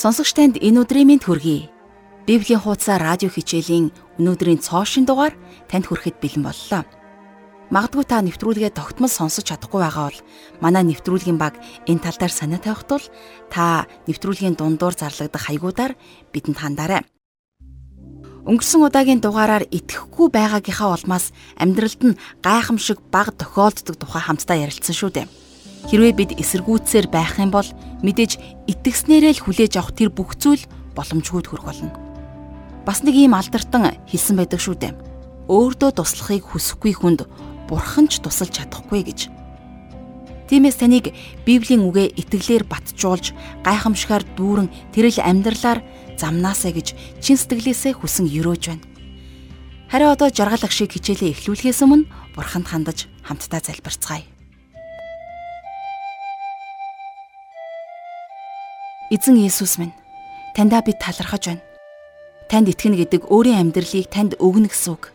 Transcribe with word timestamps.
Сонсогч 0.00 0.32
танд 0.32 0.56
энэ 0.56 0.80
өдрийн 0.80 1.12
мэнд 1.12 1.28
хүргэе. 1.28 1.68
Библийн 2.24 2.64
хуудасаа 2.64 2.96
радио 2.96 3.28
хичээлийн 3.28 3.92
өнөөдрийн 4.16 4.64
цоошин 4.64 5.04
дугаар 5.04 5.36
танд 5.68 5.92
хүрэхэд 5.92 6.16
бэлэн 6.24 6.40
боллоо. 6.40 6.88
Магдгүй 7.68 8.08
та 8.08 8.24
нэвтрүүлгээ 8.24 8.72
тогтмол 8.72 9.12
сонсож 9.12 9.44
чадахгүй 9.44 9.84
байгаа 9.84 10.08
бол 10.08 10.20
манай 10.64 10.88
нэвтрүүлгийн 10.88 11.36
баг 11.36 11.60
энэ 11.84 12.00
тал 12.00 12.16
дээр 12.16 12.32
санаа 12.32 12.64
тавих 12.64 12.88
тул 12.88 13.04
та 13.52 13.84
нэвтрүүлгийн 14.08 14.56
дундуур 14.56 14.96
зарлагдах 14.96 15.44
хаягуудаар 15.44 15.92
бидэнд 16.32 16.56
хандаарай. 16.56 17.04
Өнгөрсөн 18.48 18.80
удаагийн 18.80 19.20
дугаараар 19.20 19.68
итгэхгүй 19.68 20.32
байгаагийнхаа 20.32 20.96
улмаас 20.96 21.36
амьдралд 21.60 22.00
нь 22.08 22.18
гайхамшиг 22.40 23.04
баг 23.12 23.36
тохиолддог 23.36 24.00
тухай 24.00 24.24
хамтдаа 24.24 24.64
ярилцсан 24.64 24.96
шүү 24.96 25.12
дээ. 25.12 25.28
Хэрвээ 25.88 26.12
бид 26.12 26.30
эсэргүүцсээр 26.36 27.08
байх 27.08 27.40
юм 27.40 27.54
бол 27.54 27.66
мэдээж 28.04 28.66
итгэснээрээ 28.68 29.32
л 29.40 29.44
хүлээж 29.46 29.72
авах 29.80 29.96
тэр 29.96 30.10
бүх 30.12 30.36
зүйл 30.36 30.64
боломжгүй 30.92 31.40
төрөх 31.46 31.64
болно. 31.64 31.94
Бас 32.84 33.00
нэг 33.06 33.16
ийм 33.16 33.32
алдартан 33.32 33.96
хэлсэн 34.04 34.36
байдаг 34.36 34.60
шүү 34.60 34.76
дээ. 34.76 34.92
Өөрдөө 35.48 35.90
туслахыг 35.96 36.44
хүсэхгүй 36.44 36.92
хүнд 36.96 37.24
бурхан 37.70 38.06
ч 38.10 38.20
тусалж 38.20 38.60
чадахгүй 38.60 39.06
гэж. 39.06 39.30
Тиймээс 40.50 40.82
таныг 40.82 41.14
Библийн 41.46 41.86
үгээ 41.86 42.18
итгэлээр 42.18 42.66
батжуулж 42.66 43.30
гайхамшигар 43.62 44.26
дүүрэн 44.34 44.66
тэрэл 44.90 45.22
амьдралаар 45.22 45.78
замнаасаа 46.18 46.74
гэж 46.74 46.98
чин 47.22 47.38
сэтгэлээсээ 47.38 47.94
хүсэн 47.94 48.26
өрөөж 48.26 48.62
байна. 48.74 48.82
Харин 49.90 50.10
одоо 50.10 50.30
жаргал 50.34 50.66
ах 50.66 50.74
шиг 50.74 50.90
хичээлээ 50.90 51.34
эхлүүлэхээс 51.38 51.82
өмнө 51.86 52.10
бурханд 52.34 52.66
хандаж 52.66 53.06
хамтдаа 53.22 53.62
залбирцгаая. 53.62 54.39
Эзэн 59.10 59.42
Есүс 59.42 59.74
минь 59.82 59.90
таньдаа 60.54 60.86
би 60.86 60.94
талархаж 60.94 61.50
байна. 61.50 61.66
Танд 62.46 62.70
итгэнэ 62.70 62.94
гэдэг 63.02 63.26
өөрийн 63.26 63.58
амьдралыг 63.58 64.06
танд 64.06 64.38
өгнө 64.38 64.70
гэсэн 64.70 64.94
үг. 64.94 65.10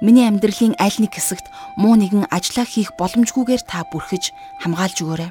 Миний 0.00 0.24
амьдралын 0.24 0.72
аль 0.80 0.96
нэг 0.96 1.12
хэсэгт 1.12 1.44
муу 1.76 1.92
нэгэн 2.00 2.24
ажиллаа 2.32 2.64
хийх 2.64 2.96
боломжгүйгээр 2.96 3.68
та 3.68 3.84
бүрхэж 3.92 4.32
хамгаалж 4.64 4.96
өгөөрэй. 5.04 5.30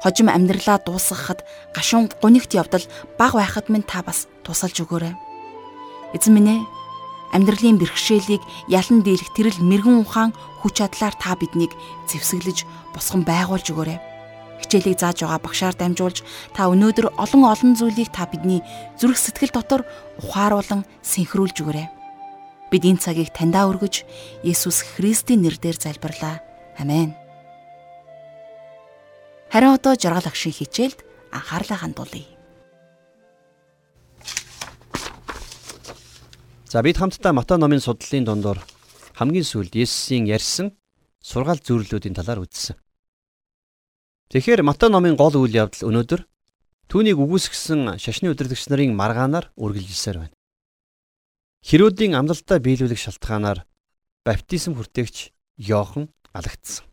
Хожим 0.00 0.32
амьдралаа 0.32 0.80
дуусгахад 0.80 1.44
гашуун 1.76 2.08
гунигт 2.16 2.56
явдал 2.56 2.88
баг 3.20 3.36
байхад 3.36 3.68
минь 3.68 3.84
та 3.84 4.00
бас 4.00 4.24
тусалж 4.40 4.80
өгөөрэй. 4.80 5.12
Эзэн 6.16 6.32
минь 6.32 6.48
ээ 6.48 6.60
амьдралын 7.36 7.76
бэрхшээлийг 7.76 8.40
ялан 8.72 9.04
дийлэх 9.04 9.36
тэрл 9.36 9.60
мэрэгэн 9.60 10.00
ухаан 10.00 10.32
хүч 10.64 10.80
чадлаар 10.80 11.12
та 11.20 11.36
биднийг 11.36 11.76
зэвсэглэж 12.08 12.64
босгон 12.96 13.20
байгуулж 13.28 13.68
өгөөрэй 13.68 14.15
хичээлийг 14.66 14.98
зааж 14.98 15.22
байгаа 15.22 15.40
багшаар 15.46 15.74
дамжуулж 15.78 16.26
та 16.50 16.66
өнөөдөр 16.66 17.14
олон 17.14 17.46
олон 17.46 17.72
зүйлийг 17.78 18.10
та 18.10 18.26
бидний 18.26 18.66
зүрх 18.98 19.14
сэтгэл 19.14 19.54
дотор 19.54 19.86
ухааруулан 20.18 20.82
синхруулж 21.06 21.62
өгөөрэй. 21.62 21.86
Бид 22.74 22.82
энэ 22.82 22.98
цагийг 22.98 23.30
таньдаа 23.30 23.70
өргөж 23.70 24.02
Есүс 24.42 24.82
Христийн 24.82 25.46
нэрээр 25.46 25.78
залбирлаа. 25.78 26.42
Амен. 26.82 27.14
Харин 29.54 29.78
одоо 29.78 29.94
жаргал 29.94 30.26
агшин 30.26 30.50
хичээлд 30.50 31.06
анхаарлаа 31.30 31.78
хандуулъя. 31.78 32.26
За 36.66 36.82
бид 36.82 36.98
хамтдаа 36.98 37.30
Матай 37.32 37.56
номын 37.56 37.78
судлалын 37.78 38.26
дундор 38.26 38.58
хамгийн 39.14 39.46
сүүлд 39.46 39.78
Есүсийн 39.78 40.26
ярьсан 40.26 40.74
сургаал 41.22 41.62
зөвлөлүүдийн 41.62 42.18
талаар 42.18 42.42
үзсэн. 42.42 42.74
Тэгэхээр 44.26 44.66
Матай 44.66 44.90
номын 44.90 45.14
гол 45.14 45.38
үйл 45.38 45.54
явдал 45.54 45.86
өнөөдөр 45.86 46.26
түүнийг 46.90 47.14
үгүйсгсэн 47.14 47.94
шашны 48.02 48.34
удирдагч 48.34 48.66
нарын 48.66 48.90
маргаанаар 48.98 49.54
үргэлжилсээр 49.54 50.18
байна. 50.26 50.34
Херодийн 51.62 52.18
амлалтаа 52.18 52.58
биелүүлэх 52.58 52.98
шалтгаанаар 52.98 53.62
баптизм 54.26 54.74
хүртээгч 54.74 55.30
Йохан 55.62 56.10
алагдсан. 56.34 56.86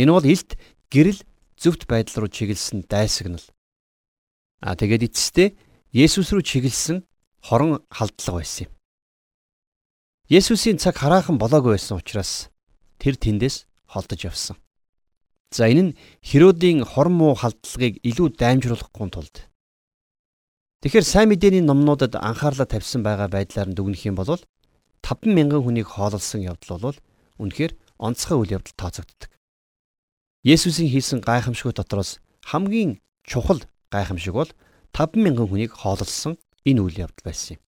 Энэ 0.00 0.12
бол 0.16 0.24
илт 0.24 0.56
гэрэл 0.88 1.20
зөвхт 1.60 1.84
байдал 1.84 2.24
руу 2.24 2.32
чиглэсэн 2.32 2.88
дайсагнал. 2.88 3.44
А 4.64 4.72
тэгээд 4.80 5.12
эцэстээ 5.12 5.52
Есүс 5.92 6.32
рүү 6.32 6.40
чиглэсэн 6.40 7.04
хорон 7.44 7.84
халдлага 7.92 8.40
байсан 8.40 8.66
юм. 8.66 8.72
Есүсийн 10.32 10.80
цаг 10.80 10.96
хараахан 10.96 11.36
болоогүй 11.36 11.76
байсан 11.76 12.00
учраас 12.00 12.48
тэр 12.96 13.20
тэндээс 13.20 13.68
холдож 13.92 14.24
явсан. 14.24 14.56
За 15.54 15.70
энэ 15.70 15.82
нь 15.82 15.96
Херодийн 16.18 16.82
хорн 16.82 17.14
муу 17.14 17.38
халдлагыг 17.38 18.02
илүү 18.02 18.34
даймжруулахгүй 18.34 19.06
тулд. 19.14 19.36
Тэгэхээр 20.82 21.06
сайн 21.06 21.30
мэдээний 21.30 21.62
номнуудад 21.62 22.18
анхаарлаа 22.18 22.66
тавьсан 22.66 23.06
байгаа 23.06 23.30
байдлаар 23.30 23.70
нь 23.70 23.76
дүгнэх 23.78 24.02
юм 24.10 24.18
бол 24.18 24.34
50000 25.06 25.62
хүнийг 25.62 25.86
хоололсон 25.94 26.42
явдал 26.42 26.82
бол 26.82 26.98
үнэхээр 27.38 27.72
онцгой 28.02 28.36
үйл 28.42 28.54
явдал 28.58 28.74
тооцогддог. 28.74 29.30
Есүсийн 30.42 30.90
хийсэн 30.90 31.22
гайхамшгүй 31.22 31.70
дотроос 31.70 32.18
хамгийн 32.42 32.98
чухал 33.22 33.62
гайхамшиг 33.94 34.34
бол 34.34 34.50
50000 34.90 35.38
хүнийг 35.38 35.70
хоололсон 35.70 36.34
энэ 36.66 36.82
үйл 36.82 36.98
явдал 37.06 37.24
байсан 37.30 37.56
юм. 37.56 37.62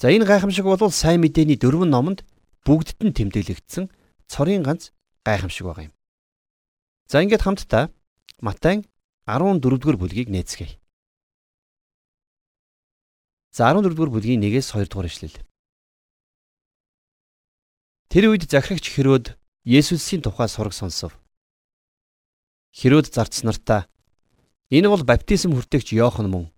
За 0.00 0.08
энэ 0.08 0.24
гайхамшиг 0.24 0.64
бол 0.64 0.80
сайн 0.88 1.20
мэдээний 1.20 1.60
дөрвөн 1.60 1.92
номонд 1.92 2.24
бүгдд 2.64 3.04
нь 3.04 3.12
тэмдэглэгдсэн 3.12 3.92
цорын 4.32 4.64
ганц 4.64 4.96
гайхамшиг 5.28 5.68
байгаа 5.68 5.92
юм. 5.92 5.95
За 7.06 7.22
ингээд 7.22 7.46
хамтдаа 7.46 7.94
Матай 8.42 8.82
14-р 9.30 9.94
бүлгийг 9.94 10.26
нээцгээе. 10.26 10.74
За 13.54 13.70
14-р 13.70 14.10
бүлгийн 14.10 14.42
1-ээс 14.42 14.74
2-р 14.74 15.06
ишлэл. 15.06 15.38
Тэр 18.10 18.34
үед 18.34 18.50
захирагч 18.50 18.90
Херод 18.90 19.38
Есүсийн 19.62 20.22
тухай 20.26 20.50
сураг 20.50 20.74
сонсов. 20.74 21.14
Херод 22.74 23.06
зарц 23.06 23.46
нартаа 23.46 23.86
энэ 24.74 24.90
бол 24.90 25.06
баптизм 25.06 25.54
хүртээгч 25.54 25.94
Иохан 25.94 26.26
мөн. 26.26 26.50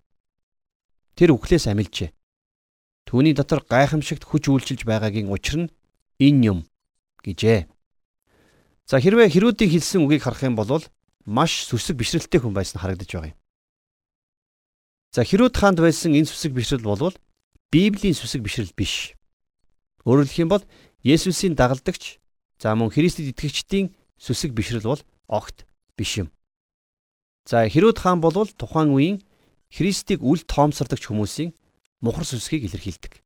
Тэр 1.13 1.37
үхлээс 1.37 1.69
амилжээ. 1.69 2.09
Түүний 3.05 3.37
дотор 3.37 3.61
гайхамшигт 3.69 4.25
хүч 4.25 4.49
үйлчилж 4.49 4.81
байгаагийн 4.85 5.29
учир 5.29 5.65
нь 5.65 5.73
энэ 6.17 6.41
юм 6.51 6.59
гэжээ. 7.21 7.69
За 8.89 8.97
хэрвээ 8.97 9.29
Херодийн 9.29 9.69
хэлсэн 9.69 10.01
үгийг 10.01 10.25
харах 10.25 10.41
юм 10.41 10.57
бол 10.57 10.81
маш 11.29 11.69
сүсэг 11.69 11.93
бишрэлтэй 11.93 12.41
хүн 12.41 12.57
байсан 12.57 12.81
харагдаж 12.81 13.05
байгаа 13.05 13.29
юм. 13.29 13.37
За 15.13 15.21
Херод 15.21 15.53
хаанд 15.53 15.77
байсан 15.77 16.17
энэ 16.17 16.25
сүсэг 16.25 16.57
бишрэл 16.57 16.81
бол 16.81 17.13
Библийн 17.69 18.17
сүсэг 18.17 18.41
бишрэл 18.41 18.73
биш. 18.73 19.13
Өөрөөр 20.09 20.25
хэлэх 20.25 20.41
юм 20.41 20.49
бол 20.49 20.65
Есүсийн 21.05 21.53
дагалдагч 21.53 22.17
за 22.57 22.73
мөн 22.73 22.89
Христэд 22.89 23.29
итгэгчдийн 23.29 23.93
сүсэг 24.17 24.57
бишрэл 24.57 24.81
бол 24.81 25.01
огт 25.29 25.69
биш 25.93 26.25
юм. 26.25 26.33
За 27.45 27.69
Херод 27.69 28.01
хаан 28.01 28.25
бол 28.25 28.33
тухайн 28.33 28.89
үеийн 28.89 29.17
Христийг 29.69 30.25
үл 30.25 30.41
тоомсордогч 30.41 31.13
хүмүүсийн 31.13 31.53
мухар 32.01 32.25
сүсгийг 32.25 32.65
илэрхийлдэг. 32.65 33.21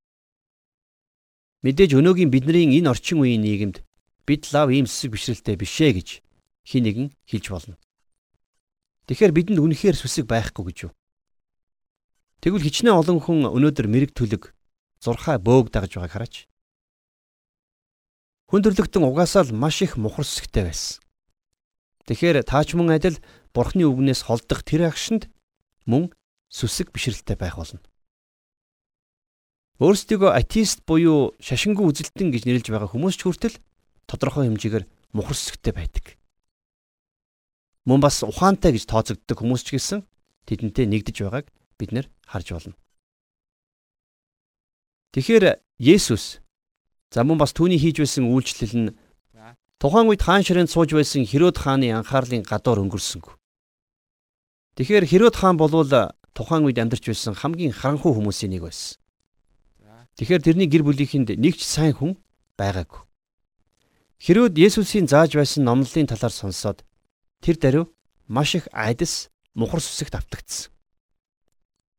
Мэдээж 1.63 1.95
өнөөгийн 1.95 2.35
бидний 2.35 2.67
энэ 2.67 2.91
орчин 2.91 3.23
үеийн 3.23 3.47
нийгэмд 3.47 3.79
бид 4.27 4.47
лав 4.53 4.71
ийм 4.71 4.87
сэсэг 4.87 5.11
бишрэлтэй 5.11 5.55
бишээ 5.59 5.91
гэж 5.99 6.09
хин 6.63 6.83
нэгэн 6.87 7.07
хэлж 7.27 7.45
болно. 7.51 7.75
Тэгэхээр 9.07 9.35
бидэнд 9.35 9.59
үнэхээр 9.59 9.99
сүсэг 9.99 10.25
байхгүй 10.27 10.63
гэж 10.71 10.77
юу? 10.87 10.91
Тэгвэл 12.39 12.63
хичнээн 12.63 12.95
олон 12.95 13.19
хүн 13.19 13.47
өнөөдөр 13.51 13.87
мэрэг 13.91 14.11
төлөг 14.15 14.55
зурхаа 15.03 15.39
бөөг 15.39 15.71
дагж 15.71 15.99
байгааг 15.99 16.11
хараач. 16.11 16.35
Хүн 18.47 18.63
төрлөختөн 18.63 19.03
угаасаа 19.03 19.43
л 19.47 19.55
маш 19.55 19.83
их 19.83 19.99
мухар 19.99 20.23
сүсгтэй 20.23 20.63
байсан. 20.67 21.03
Тэгэхээр 22.07 22.43
таач 22.47 22.75
мөн 22.75 22.95
адил 22.95 23.19
бурхны 23.55 23.87
үгнээс 23.87 24.27
холдох 24.27 24.63
тэр 24.63 24.91
агшинд 24.91 25.31
мөн 25.87 26.11
сүсэг 26.51 26.91
бишрэлтэй 26.91 27.35
байх 27.35 27.55
болно. 27.59 27.79
Өөрсдийгөө 29.79 30.31
атеист 30.31 30.83
буюу 30.87 31.35
шашингүй 31.43 31.87
үзэлтэн 31.91 32.31
гэж 32.31 32.43
нэрлж 32.45 32.67
байгаа 32.71 32.91
хүмүүс 32.91 33.15
ч 33.19 33.27
хүртэл 33.27 33.55
тодорхой 34.09 34.47
хэмжээгээр 34.47 34.85
мухар 35.13 35.37
сүсгтэй 35.37 35.73
байдаг. 35.73 36.17
Мөн 37.85 37.99
бас 37.99 38.23
ухаантай 38.23 38.71
гэж 38.73 38.87
тооцогддог 38.87 39.37
хүмүүс 39.37 39.63
ч 39.67 39.75
гэсэн 39.75 40.07
тэдэнтэй 40.47 40.87
нэгдэж 40.87 41.17
байгааг 41.23 41.47
бид 41.77 41.91
нэр 41.91 42.07
харж 42.27 42.47
байна. 42.55 42.79
Тэгэхээр 45.13 45.61
Есүс 45.77 46.39
за 47.11 47.21
мөн 47.27 47.37
бас 47.37 47.53
түүний 47.53 47.77
хийж 47.77 48.01
байсан 48.01 48.25
үйлчлэл 48.31 48.75
нь 48.79 48.95
тухайн 49.77 50.09
үед 50.09 50.23
хаан 50.23 50.41
ширэнд 50.41 50.71
сууж 50.71 50.95
байсан 50.95 51.27
Херод 51.27 51.59
хааны 51.59 51.91
анхаарлын 51.91 52.47
гадуур 52.47 52.87
өнгөрсөнгүй. 52.87 53.35
Тэгэхээр 54.79 55.05
Херод 55.05 55.35
хаан 55.37 55.59
болвол 55.59 55.91
тухайн 56.33 56.65
үед 56.65 56.81
амьдарч 56.81 57.05
байсан 57.05 57.37
хамгийн 57.37 57.75
харанхуй 57.75 58.15
хүмүүсийн 58.15 58.57
нэг 58.57 58.65
байсан. 58.65 58.97
Тэгэхээр 60.17 60.41
тэрний 60.41 60.69
гэр 60.71 60.81
бүлийнхэнд 60.87 61.37
нэг 61.37 61.61
ч 61.61 61.67
сайн 61.67 61.93
хүн 61.93 62.17
байгаагүй. 62.57 63.05
Хэрвээ 64.23 64.55
Есүсийн 64.55 65.03
зааж 65.11 65.35
байсан 65.35 65.67
номлолын 65.67 66.07
талаар 66.07 66.31
сонсоод 66.31 66.87
тэр 67.43 67.59
даруй 67.59 67.85
маш 68.31 68.55
их 68.55 68.71
айдас 68.71 69.27
мухар 69.51 69.83
сүсэгт 69.83 70.15
автагдсан. 70.15 70.71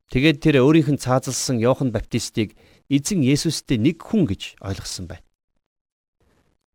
Тэгээд 0.09 0.41
тэр 0.41 0.65
өөрийнх 0.65 0.89
нь 0.89 0.97
цаазалсан 0.97 1.61
Иохан 1.61 1.93
Баптистыг 1.93 2.57
эзэн 2.89 3.21
Есүстэй 3.21 3.77
нэг 3.77 4.01
хүн 4.01 4.25
гэж 4.25 4.57
ойлгосон 4.57 5.05
байна. 5.05 5.21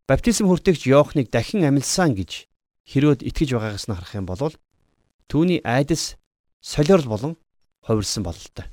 Баптизм 0.06 0.46
хүртэгч 0.46 0.86
Иохныг 0.86 1.34
дахин 1.34 1.66
амилсан 1.66 2.14
гэж 2.14 2.46
Херод 2.86 3.26
итгэж 3.26 3.50
байгаагаас 3.50 3.90
нь 3.90 3.94
харах 3.98 4.14
юм 4.14 4.30
бол 4.30 4.54
түүний 5.26 5.66
айдас 5.66 6.14
солиорл 6.62 7.10
болон 7.10 7.34
хувирсан 7.82 8.22
бололтой. 8.22 8.70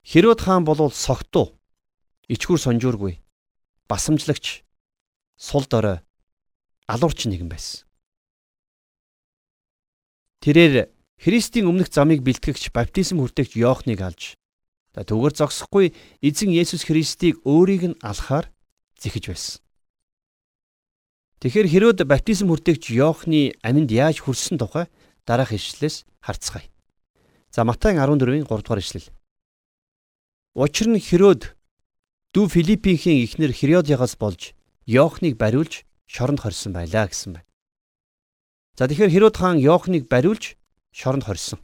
Херод 0.00 0.40
хаан 0.40 0.64
болвол 0.64 0.96
согтуу, 0.96 1.52
ичгүр 2.28 2.60
сонжуургүй, 2.60 3.20
басамжлагч, 3.88 4.65
сул 5.36 5.64
дорой, 5.68 6.00
алуурч 6.88 7.28
нэгэн 7.28 7.48
байсан. 7.48 7.84
Тэрээр 10.40 10.88
Христийн 11.16 11.68
өмнөх 11.68 11.88
замыг 11.88 12.20
бэлтгэгч 12.20 12.72
баптизм 12.72 13.20
хүртэгч 13.20 13.56
Иохныг 13.56 14.00
алж 14.00 14.36
түүгээр 15.04 15.34
зогсохгүй 15.36 15.92
эзэн 16.24 16.56
Есүс 16.56 16.88
Христийг 16.88 17.36
өөрийг 17.44 17.92
нь 17.92 18.00
алхаар 18.00 18.48
зэхэж 18.96 19.24
байсан. 19.28 19.60
Тэгэхээр 21.44 21.68
Херод 21.68 21.98
баптизм 22.08 22.48
хүртэгч 22.48 22.96
Иохны 22.96 23.52
аминд 23.60 23.92
яаж 23.92 24.24
хүрсэн 24.24 24.56
тухай 24.56 24.88
дараах 25.28 25.52
ишлэлээс 25.52 26.08
харцгаая. 26.24 26.64
За 27.52 27.64
Матай 27.68 27.92
14-ийн 27.92 28.48
3 28.48 28.64
дугаар 28.64 28.80
ишлэл. 28.80 29.12
Учир 30.56 30.88
нь 30.88 30.96
Херод 30.96 31.52
дүү 32.32 32.48
Филиппинхийн 32.48 33.20
эхнэр 33.20 33.52
Херодиагаас 33.52 34.16
болж 34.16 34.56
Иохныг 34.86 35.34
бариулж 35.36 35.82
шоронд 36.06 36.40
хорьсон 36.40 36.72
байлаа 36.72 37.10
гэсэн 37.10 37.32
байна. 37.34 37.48
За 38.78 38.86
тэгэхээр 38.86 39.10
Херод 39.10 39.36
хаан 39.36 39.58
Иохныг 39.58 40.06
бариулж 40.06 40.54
шоронд 40.94 41.26
хорьсон. 41.26 41.58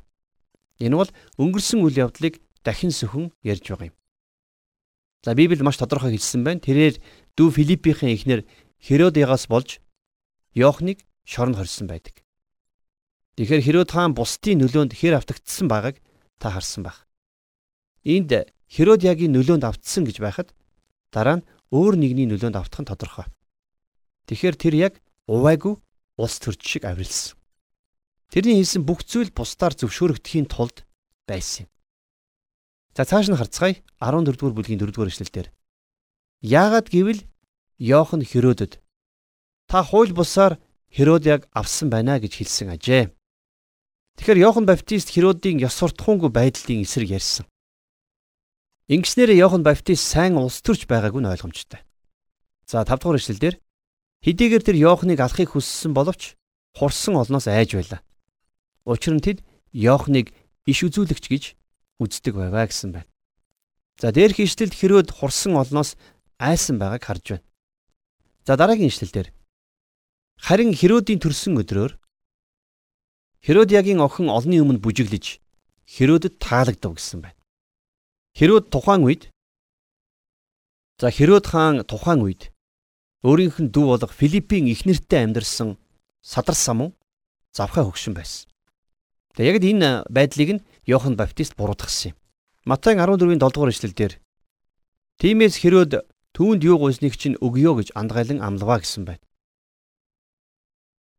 Энэ 0.82 0.96
бол 0.98 1.10
өнгөрсөн 1.38 1.86
үйл 1.86 2.02
явдлыг 2.02 2.42
дахин 2.66 2.90
сөхөн 2.90 3.30
ярьж 3.46 3.62
байгаа 3.70 3.94
юм. 3.94 3.96
За 5.22 5.38
Библиэд 5.38 5.62
маш 5.62 5.78
тодорхой 5.78 6.18
хэлсэн 6.18 6.42
байна. 6.42 6.58
Тэрээр 6.58 6.98
дүү 7.38 7.48
Филиппийн 7.54 8.10
эхнэр 8.10 8.42
Херодиагаас 8.82 9.46
болж 9.46 9.78
Йохныг 10.58 11.06
шоронд 11.22 11.56
хорьсон 11.62 11.86
байдаг. 11.86 12.26
Тэгэхээр 13.38 13.62
Херод 13.62 13.90
хаан 13.94 14.18
бусдын 14.18 14.58
нөлөөнд 14.60 14.98
хэр 14.98 15.22
автагдсан 15.22 15.70
байгааг 15.70 16.02
та 16.42 16.50
харсан 16.50 16.82
байх. 16.82 17.06
Энд 18.02 18.50
Херодиагийн 18.66 19.32
нөлөөнд 19.32 19.62
автсан 19.62 20.02
гэж 20.04 20.18
байхад 20.18 20.50
дараа 21.14 21.38
нь 21.38 21.46
өөр 21.72 21.96
нэгний 21.96 22.28
нөлөөнд 22.28 22.60
автах 22.60 22.84
нь 22.84 22.90
тодорхой. 22.92 23.26
Тэгэхээр 24.28 24.56
тэр 24.60 24.74
яг 24.76 24.94
увайгүй 25.26 25.80
улс 26.20 26.36
төрч 26.38 26.60
шиг 26.60 26.84
авирилсан. 26.84 27.34
Тэрний 28.28 28.60
хийсэн 28.60 28.84
бүх 28.84 29.04
зүйл 29.08 29.32
бусдаар 29.32 29.72
зөвшөөрөгдөхийн 29.76 30.48
тулд 30.52 30.84
байсан 31.24 31.64
юм. 31.64 31.70
За 32.96 33.08
цааш 33.08 33.32
нь 33.32 33.36
харцгаая 33.40 33.80
14 34.00 34.36
дугаар 34.36 34.56
бүлгийн 34.56 34.80
4 34.80 34.92
дугаар 34.92 35.12
эшлэлдэр. 35.12 35.48
Яагаад 36.44 36.88
гэвэл 36.92 37.24
Йохан 37.80 38.22
Херодод 38.24 38.80
та 39.68 39.82
хууль 39.82 40.12
бусаар 40.12 40.60
Херодиаг 40.92 41.48
авсан 41.52 41.88
байна 41.88 42.20
гэж 42.20 42.32
хэлсэн 42.36 42.68
ажээ. 42.76 43.12
Тэгэхээр 44.16 44.42
Йохан 44.44 44.64
Баптист 44.68 45.08
Херодийн 45.08 45.56
ёс 45.60 45.72
суртахуунгүй 45.76 46.28
байдлын 46.28 46.84
эсрэг 46.84 47.16
ярьсан. 47.16 47.48
Ингэснээр 48.90 49.38
Йохан 49.38 49.62
Баптист 49.62 50.02
сайн 50.10 50.34
улс 50.34 50.58
төрч 50.58 50.90
байгааг 50.90 51.14
нь 51.14 51.30
ойлгомжтой. 51.30 51.86
За 52.66 52.82
5 52.82 52.98
дугаар 52.98 53.22
эшлэлдэр 53.22 53.54
хэдийгээр 54.26 54.62
тэр 54.66 54.74
Йоханыг 54.74 55.22
алахыг 55.22 55.54
хүссэн 55.54 55.94
боловч 55.94 56.34
хурсан 56.74 57.14
олноос 57.14 57.46
айж 57.46 57.78
байлаа. 57.78 58.02
Учир 58.82 59.14
нь 59.14 59.22
тэд 59.22 59.46
Йохныг 59.70 60.34
иш 60.66 60.82
үзүүлэгч 60.82 61.24
гэж 61.30 61.44
үздэг 62.02 62.34
байваа 62.34 62.66
гэсэн 62.66 62.90
байна. 62.90 63.10
За 64.02 64.10
дээрх 64.10 64.42
ишлэлд 64.42 64.74
Херод 64.74 65.14
хурсан 65.14 65.54
олноос 65.54 65.94
айсан 66.42 66.82
байгааг 66.82 67.06
харж 67.06 67.24
байна. 67.38 67.46
За 68.42 68.58
дараагийн 68.58 68.90
ишлэлдэр 68.90 69.30
харин 70.42 70.74
Херодийн 70.74 71.22
төрсөн 71.22 71.54
өдрөөр 71.62 71.94
Херодиагийн 73.46 74.02
охин 74.02 74.26
олны 74.26 74.58
өмнө 74.58 74.82
бүжиглэж 74.82 75.38
Херодд 75.86 76.42
таалагдав 76.42 76.98
гэсэн 76.98 77.22
байна. 77.22 77.41
Херод 78.32 78.70
тухайн 78.70 79.04
үед 79.04 79.28
За 81.00 81.10
Херод 81.10 81.46
хаан 81.46 81.84
тухайн 81.84 82.24
үед 82.24 82.42
өөрийнх 83.20 83.60
нь 83.60 83.72
дүү 83.74 83.86
болох 83.92 84.12
Филиппийн 84.14 84.72
эхнэртэй 84.72 85.24
амьдарсан 85.26 85.76
садар 86.24 86.56
самун 86.56 86.96
завхаа 87.52 87.84
хөгшин 87.84 88.14
байсан. 88.16 88.48
Тэгээ 89.36 89.52
яг 89.52 89.56
энэ 89.60 89.90
байдлыг 90.08 90.50
нь 90.56 90.64
Йохан 90.88 91.16
Баптист 91.16 91.56
буруудгасан 91.60 92.12
юм. 92.12 92.16
Матай 92.64 92.96
14-ийн 92.96 93.36
7 93.36 93.52
дугаар 93.52 93.72
эшлэлдэр 93.74 94.12
Тимээс 95.20 95.60
Херод 95.60 96.08
түүнд 96.32 96.64
юу 96.64 96.80
гуйсныг 96.80 97.18
чинь 97.20 97.36
өгөө 97.36 97.84
гэж 97.84 97.88
андгайлан 97.92 98.40
амлаваа 98.40 98.80
гэсэн 98.80 99.04
байна. 99.04 99.24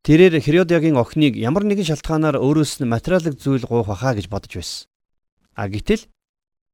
Тэрээр 0.03 0.41
Херодиагийн 0.41 0.99
охиныг 0.99 1.37
ямар 1.39 1.63
нэгэн 1.63 1.87
шалтгаанаар 1.87 2.41
өөрөөс 2.41 2.83
нь 2.83 2.91
материалын 2.91 3.39
зүйл 3.39 3.63
гуйх 3.63 3.87
хаа 3.87 4.17
гэж 4.17 4.27
бодож 4.27 4.51
байсан. 4.59 4.89
А 5.55 5.69
гэтэл 5.71 6.09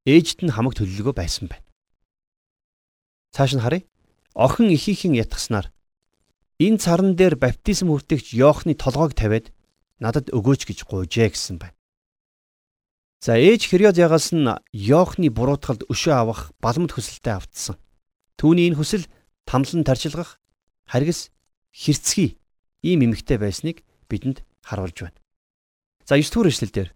ээжд 0.05 0.45
нь 0.45 0.53
хамаг 0.53 0.77
төлөлгөө 0.77 1.15
байсан 1.15 1.47
байна. 1.51 1.65
Цааш 3.35 3.55
нь 3.55 3.63
харъя. 3.63 3.83
Охин 4.35 4.69
ихийнхэн 4.71 5.17
ятгснаар 5.19 5.71
энэ 6.59 6.79
царан 6.79 7.15
дээр 7.15 7.35
баптизм 7.35 7.87
хүртэгч 7.89 8.35
Йоохны 8.35 8.75
толгойг 8.75 9.15
тавиад 9.15 9.51
надад 9.99 10.31
өгөөч 10.31 10.67
гэж 10.67 10.79
гуйжээ 10.87 11.31
гэсэн 11.31 11.57
байна. 11.59 11.75
За 13.19 13.35
ээж 13.35 13.67
Херодиагаас 13.67 14.31
нь 14.31 14.47
Йоохны 14.71 15.27
буруутгалд 15.31 15.87
өшөө 15.91 16.15
авах 16.15 16.51
баламд 16.63 16.95
хүсэлтэд 16.95 17.35
автсан. 17.35 17.75
Түүний 18.39 18.71
энэ 18.71 18.79
хүсэл 18.79 19.07
тамлан 19.43 19.83
тарчилгах 19.83 20.39
харгас 20.87 21.31
хэрцгий 21.75 22.39
ийм 22.83 23.03
эмэгтэй 23.03 23.35
байсныг 23.35 23.83
бидэнд 24.07 24.47
харуулж 24.63 24.97
байна. 25.03 25.19
За 26.07 26.15
9 26.15 26.31
дугаар 26.31 26.51
эшлэлдэр 26.51 26.87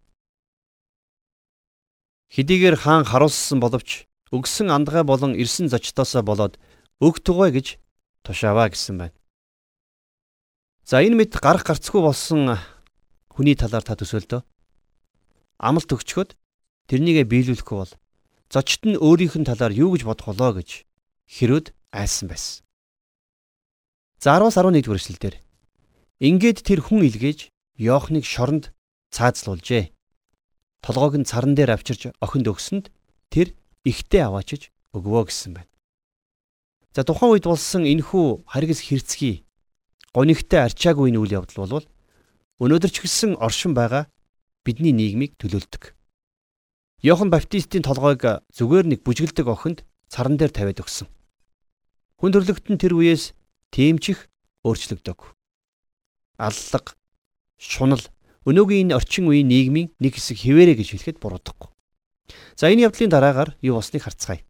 Хэдийгээр 2.33 2.77
хаан 2.81 3.05
харуулсан 3.05 3.61
боловч 3.61 4.09
өгсөн 4.33 4.73
андгай 4.73 5.05
болон 5.05 5.37
ирсэн 5.37 5.69
зочдоосоо 5.69 6.25
болоод 6.25 6.57
өг 6.97 7.21
тугай 7.21 7.53
гэж 7.53 7.77
тушааваа 8.25 8.73
гэсэн 8.73 8.97
байна. 8.97 9.17
За 10.81 11.05
энэ 11.05 11.13
мэд 11.13 11.37
гарах 11.37 11.61
гарцгүй 11.61 12.01
болсон 12.01 12.57
хүний 13.29 13.53
талаар 13.53 13.85
та 13.85 13.93
төсөөлдөө. 13.93 14.41
Амлалт 15.61 15.93
өгчхөд 15.93 16.33
тэрнийгээ 16.89 17.29
биелүүлэхгүй 17.29 17.77
бол 17.77 17.93
зочд 18.49 18.81
нь 18.89 18.97
өөрийнх 18.97 19.37
нь 19.37 19.45
талаар 19.45 19.69
юу 19.69 19.93
гэж 19.93 20.01
бодох 20.01 20.33
болоо 20.33 20.57
гэж 20.57 20.89
Херод 21.29 21.69
айсан 21.93 22.33
байсан. 22.33 22.65
За 24.17 24.41
10-аас 24.41 24.57
11 24.57 24.81
дугаар 24.81 25.01
эшлэлдэр 25.01 25.35
ингээд 26.17 26.65
тэр 26.65 26.81
хүн 26.81 27.05
илгээж 27.05 27.53
Йоохныг 27.77 28.25
шоронд 28.25 28.73
цаазлуулжээ. 29.13 29.93
Толгойг 30.83 31.15
нь 31.23 31.29
царан 31.29 31.55
дээр 31.55 31.79
авчирч 31.79 32.11
охинд 32.19 32.51
өгсөнд 32.51 32.91
тэр 33.31 33.55
ихтэй 33.87 34.27
аваачиж 34.27 34.69
өгвөө 34.91 35.31
гэсэн 35.31 35.55
байна. 35.55 35.71
За 36.91 37.07
тухайн 37.07 37.33
үед 37.39 37.47
болсон 37.47 37.87
энэхүү 37.87 38.43
харгас 38.51 38.83
хэрцгий 38.83 39.47
гонигтай 40.11 40.67
арчаагүй 40.67 41.15
үйл 41.15 41.39
явдал 41.39 41.63
бол 41.63 41.87
Өнөөдөр 42.61 42.91
ч 42.93 43.01
гэсэн 43.01 43.35
оршин 43.41 43.73
байгаа 43.73 44.07
бидний 44.63 44.93
нийгмийг 44.93 45.35
төлөөлдөг. 45.41 45.97
Йохан 47.03 47.27
Баптистийн 47.33 47.83
толгойг 47.83 48.45
зүгээр 48.53 48.85
нэг 48.87 48.99
бүжгэлдэг 49.03 49.47
охинд 49.49 49.79
царан 50.07 50.37
дээр 50.37 50.53
тавиад 50.53 50.79
өгсөн. 50.79 51.09
Хүн 52.21 52.31
төрлөخت 52.31 52.71
нь 52.71 52.79
тэр 52.79 52.95
үеэс 52.95 53.35
тэмчих 53.73 54.31
өөрчлөгдөг. 54.63 55.35
Аллаг, 56.39 56.85
шунал 57.59 58.05
өнөөгийн 58.49 58.91
энэ 58.91 58.97
орчин 58.97 59.27
үеийн 59.27 59.47
нийгмийн 59.47 59.87
нэг 59.99 60.13
хэсэг 60.19 60.37
хിവэрэ 60.43 60.75
гэж 60.79 60.87
хэлэхэд 60.93 61.17
буруудахгүй. 61.23 61.69
За 62.59 62.67
энэ 62.71 62.87
явдлын 62.87 63.11
дараагаар 63.11 63.55
юу 63.61 63.79
болсныг 63.79 64.03
харцгаая. 64.03 64.43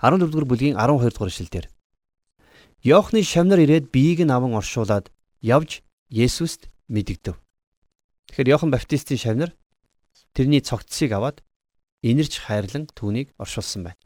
14 0.00 0.30
дугаар 0.30 0.48
бүлгийн 0.48 0.76
12 0.78 1.10
дугаар 1.12 1.32
эшлэлдэр 1.32 1.66
Йоохны 2.86 3.26
шавнар 3.26 3.58
ирээд 3.58 3.90
биеийг 3.90 4.22
нь 4.22 4.30
аван 4.30 4.54
оршуулад 4.54 5.10
явж 5.42 5.82
Есүст 6.08 6.70
мэдэгдэв. 6.88 7.34
Тэгэхээр 8.30 8.48
Иохан 8.54 8.70
Баптистийн 8.70 9.18
шавнар 9.18 9.50
тэрний 10.32 10.62
цогцсыг 10.62 11.10
аваад 11.12 11.42
инэрч 12.06 12.38
хайрлан 12.38 12.86
түүнийг 12.94 13.34
оршуулсан 13.36 13.90
байна. 13.90 14.00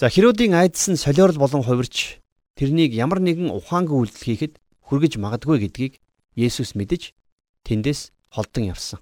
За 0.00 0.08
Херодийн 0.08 0.56
айдас 0.56 0.88
нь 0.88 0.96
солиорл 0.96 1.36
болон 1.38 1.62
хувирч 1.62 2.18
тэрнийг 2.56 2.96
ямар 2.96 3.20
нэгэн 3.20 3.52
ухаангүй 3.52 4.08
үйлдэл 4.08 4.26
хийхэд 4.26 4.54
хүргэж 4.88 5.20
магадгүй 5.20 5.68
гэдгийг 5.68 6.00
Есүс 6.34 6.74
мэдэж 6.74 7.14
тэндээс 7.62 8.10
холдон 8.34 8.74
явсан. 8.74 9.00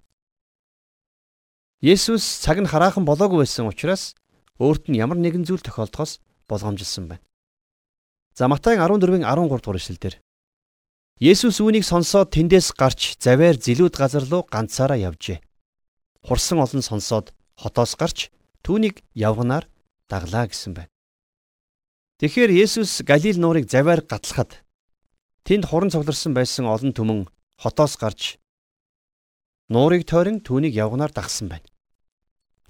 Есүс 1.80 2.44
цаг 2.44 2.60
нь 2.60 2.68
хараахан 2.68 3.08
болоогүй 3.08 3.42
байсан 3.42 3.66
учраас 3.66 4.14
өөрт 4.60 4.92
нь 4.92 5.00
ямар 5.00 5.18
нэгэн 5.18 5.48
зүйл 5.48 5.64
тохиолдохоос 5.64 6.20
болгоомжилсан 6.46 7.08
байна. 7.08 7.24
За 8.36 8.48
Матай 8.48 8.76
14-ийн 8.76 9.24
13 9.24 9.48
дугаар 9.48 9.80
эшлэлдэр 9.80 10.14
Есүс 11.22 11.60
үүнийг 11.62 11.84
сонсоод 11.86 12.34
тэндээс 12.34 12.74
гарч 12.76 13.16
завээр 13.22 13.56
зилүүд 13.56 13.94
газар 13.94 14.24
руу 14.26 14.42
ганцаараа 14.48 14.98
явжээ. 14.98 15.38
Хурсан 16.26 16.58
олон 16.58 16.82
сонсоод 16.82 17.34
хотоос 17.58 17.94
гарч 17.96 18.32
түүнийг 18.66 19.02
явганаар 19.14 19.68
даглаа 20.10 20.50
гэсэн 20.50 20.74
байна. 20.74 20.90
Тэгэхээр 22.18 22.50
Есүс 22.54 23.02
Галил 23.02 23.38
нуурыг 23.38 23.66
заваар 23.66 24.02
гатлахад 24.02 24.62
тэнд 25.46 25.64
хуран 25.66 25.90
цугларсан 25.90 26.32
байсан 26.34 26.66
олон 26.70 26.92
түмэн 26.94 27.20
хотоос 27.58 27.99
гарч 27.99 28.38
нуурыг 29.72 30.06
тойрон 30.06 30.40
түүнийг 30.46 30.75
явганаар 30.76 31.11
дагсан 31.11 31.49
байна. 31.49 31.66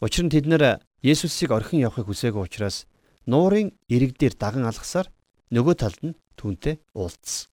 Учир 0.01 0.25
нь 0.25 0.33
тэд 0.33 0.47
нэр 0.49 0.81
Есүсийг 1.03 1.51
орхин 1.51 1.83
явахыг 1.83 2.07
хүсээгүй 2.07 2.47
учраас 2.47 2.87
нуурын 3.27 3.75
ирэг 3.91 4.15
дээр 4.19 4.35
даган 4.39 4.71
алгасаар 4.71 5.11
нөгөө 5.51 5.75
талд 5.75 6.01
нь 6.07 6.19
түүнтэй 6.39 6.79
уулзсан. 6.95 7.51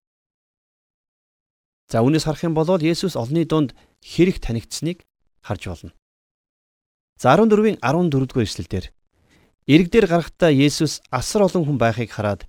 За 1.89 2.05
үүнээс 2.05 2.29
харах 2.29 2.45
юм 2.45 2.53
бол 2.53 2.69
Есүс 2.77 3.17
олонний 3.17 3.49
дунд 3.49 3.73
хэрэг 4.05 4.37
танигдсныг 4.37 5.01
харж 5.41 5.63
болно. 5.65 5.91
За 7.17 7.33
14-ийн 7.33 7.81
14 7.81 8.13
дугаар 8.13 8.45
эшлэлдэр 8.45 8.85
ирэг 9.65 9.87
дээр 9.89 10.07
гарахдаа 10.07 10.53
Есүс 10.53 11.01
асар 11.09 11.49
олон 11.49 11.65
хүн 11.65 11.77
байхыг 11.81 12.13
хараад 12.13 12.45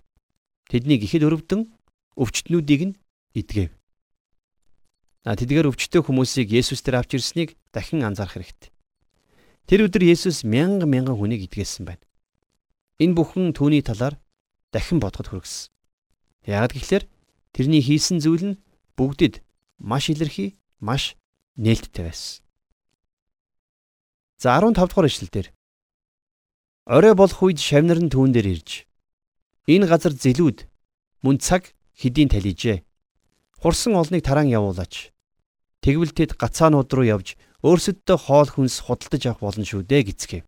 тэднийг 0.69 1.09
ихэд 1.09 1.25
өрөвдөн 1.25 1.80
өвчтнүүдийг 2.21 2.83
нь 2.93 2.95
идгэв. 3.33 3.73
А 5.25 5.37
тэдгээр 5.37 5.73
өвчтөе 5.73 6.05
хүмүүсийг 6.05 6.53
Есүс 6.53 6.85
дээр 6.85 7.01
авч 7.01 7.17
ирснийг 7.17 7.57
дахин 7.73 8.05
анзаарах 8.05 8.37
хэрэгтэй. 8.37 8.71
Тэр 9.65 9.89
өдөр 9.89 10.05
Есүс 10.05 10.45
мянга 10.45 10.85
мянган 10.85 11.17
хүнийг 11.17 11.49
идгээсэн 11.49 11.89
байна. 11.89 12.05
Энэ 13.01 13.17
бүхэн 13.17 13.57
түүний 13.57 13.81
талаар 13.81 14.21
дахин 14.73 15.01
бодоход 15.01 15.33
хүргэсэн. 15.33 15.73
Яагад 16.45 16.77
гэвэл 16.77 17.09
тэрний 17.57 17.81
хийсэн 17.81 18.21
зүйл 18.21 18.57
нь 18.57 18.61
бүгдид 18.97 19.41
маш 19.81 20.13
илэрхий, 20.13 20.61
маш 20.81 21.17
нээлттэй 21.57 22.05
байсан. 22.05 22.45
За 24.41 24.57
15 24.57 24.77
дугаар 24.77 25.09
ишлэлдэр 25.09 25.53
Орой 26.89 27.15
болох 27.15 27.41
үед 27.45 27.61
шавнар 27.61 28.01
нь 28.01 28.09
түүн 28.09 28.33
дээр 28.33 28.57
ирж 28.57 28.89
энэ 29.69 29.87
газар 29.87 30.17
зэлүүд 30.17 30.65
мөн 31.23 31.37
цаг 31.39 31.77
хэдийн 32.01 32.33
талижээ. 32.33 32.81
Хурсан 33.61 33.93
олныг 34.01 34.25
тараан 34.25 34.49
явуулаач. 34.49 35.13
Тэгвэл 35.85 36.17
тэд 36.17 36.41
гацаанууд 36.41 36.89
руу 36.89 37.05
явж 37.05 37.37
өөрсөддөө 37.61 38.17
хоол 38.17 38.49
хүнс 38.49 38.81
худалдаж 38.89 39.23
авах 39.29 39.45
болно 39.45 39.65
шүү 39.69 39.85
дээ 39.85 40.03
гэцгээв. 40.09 40.45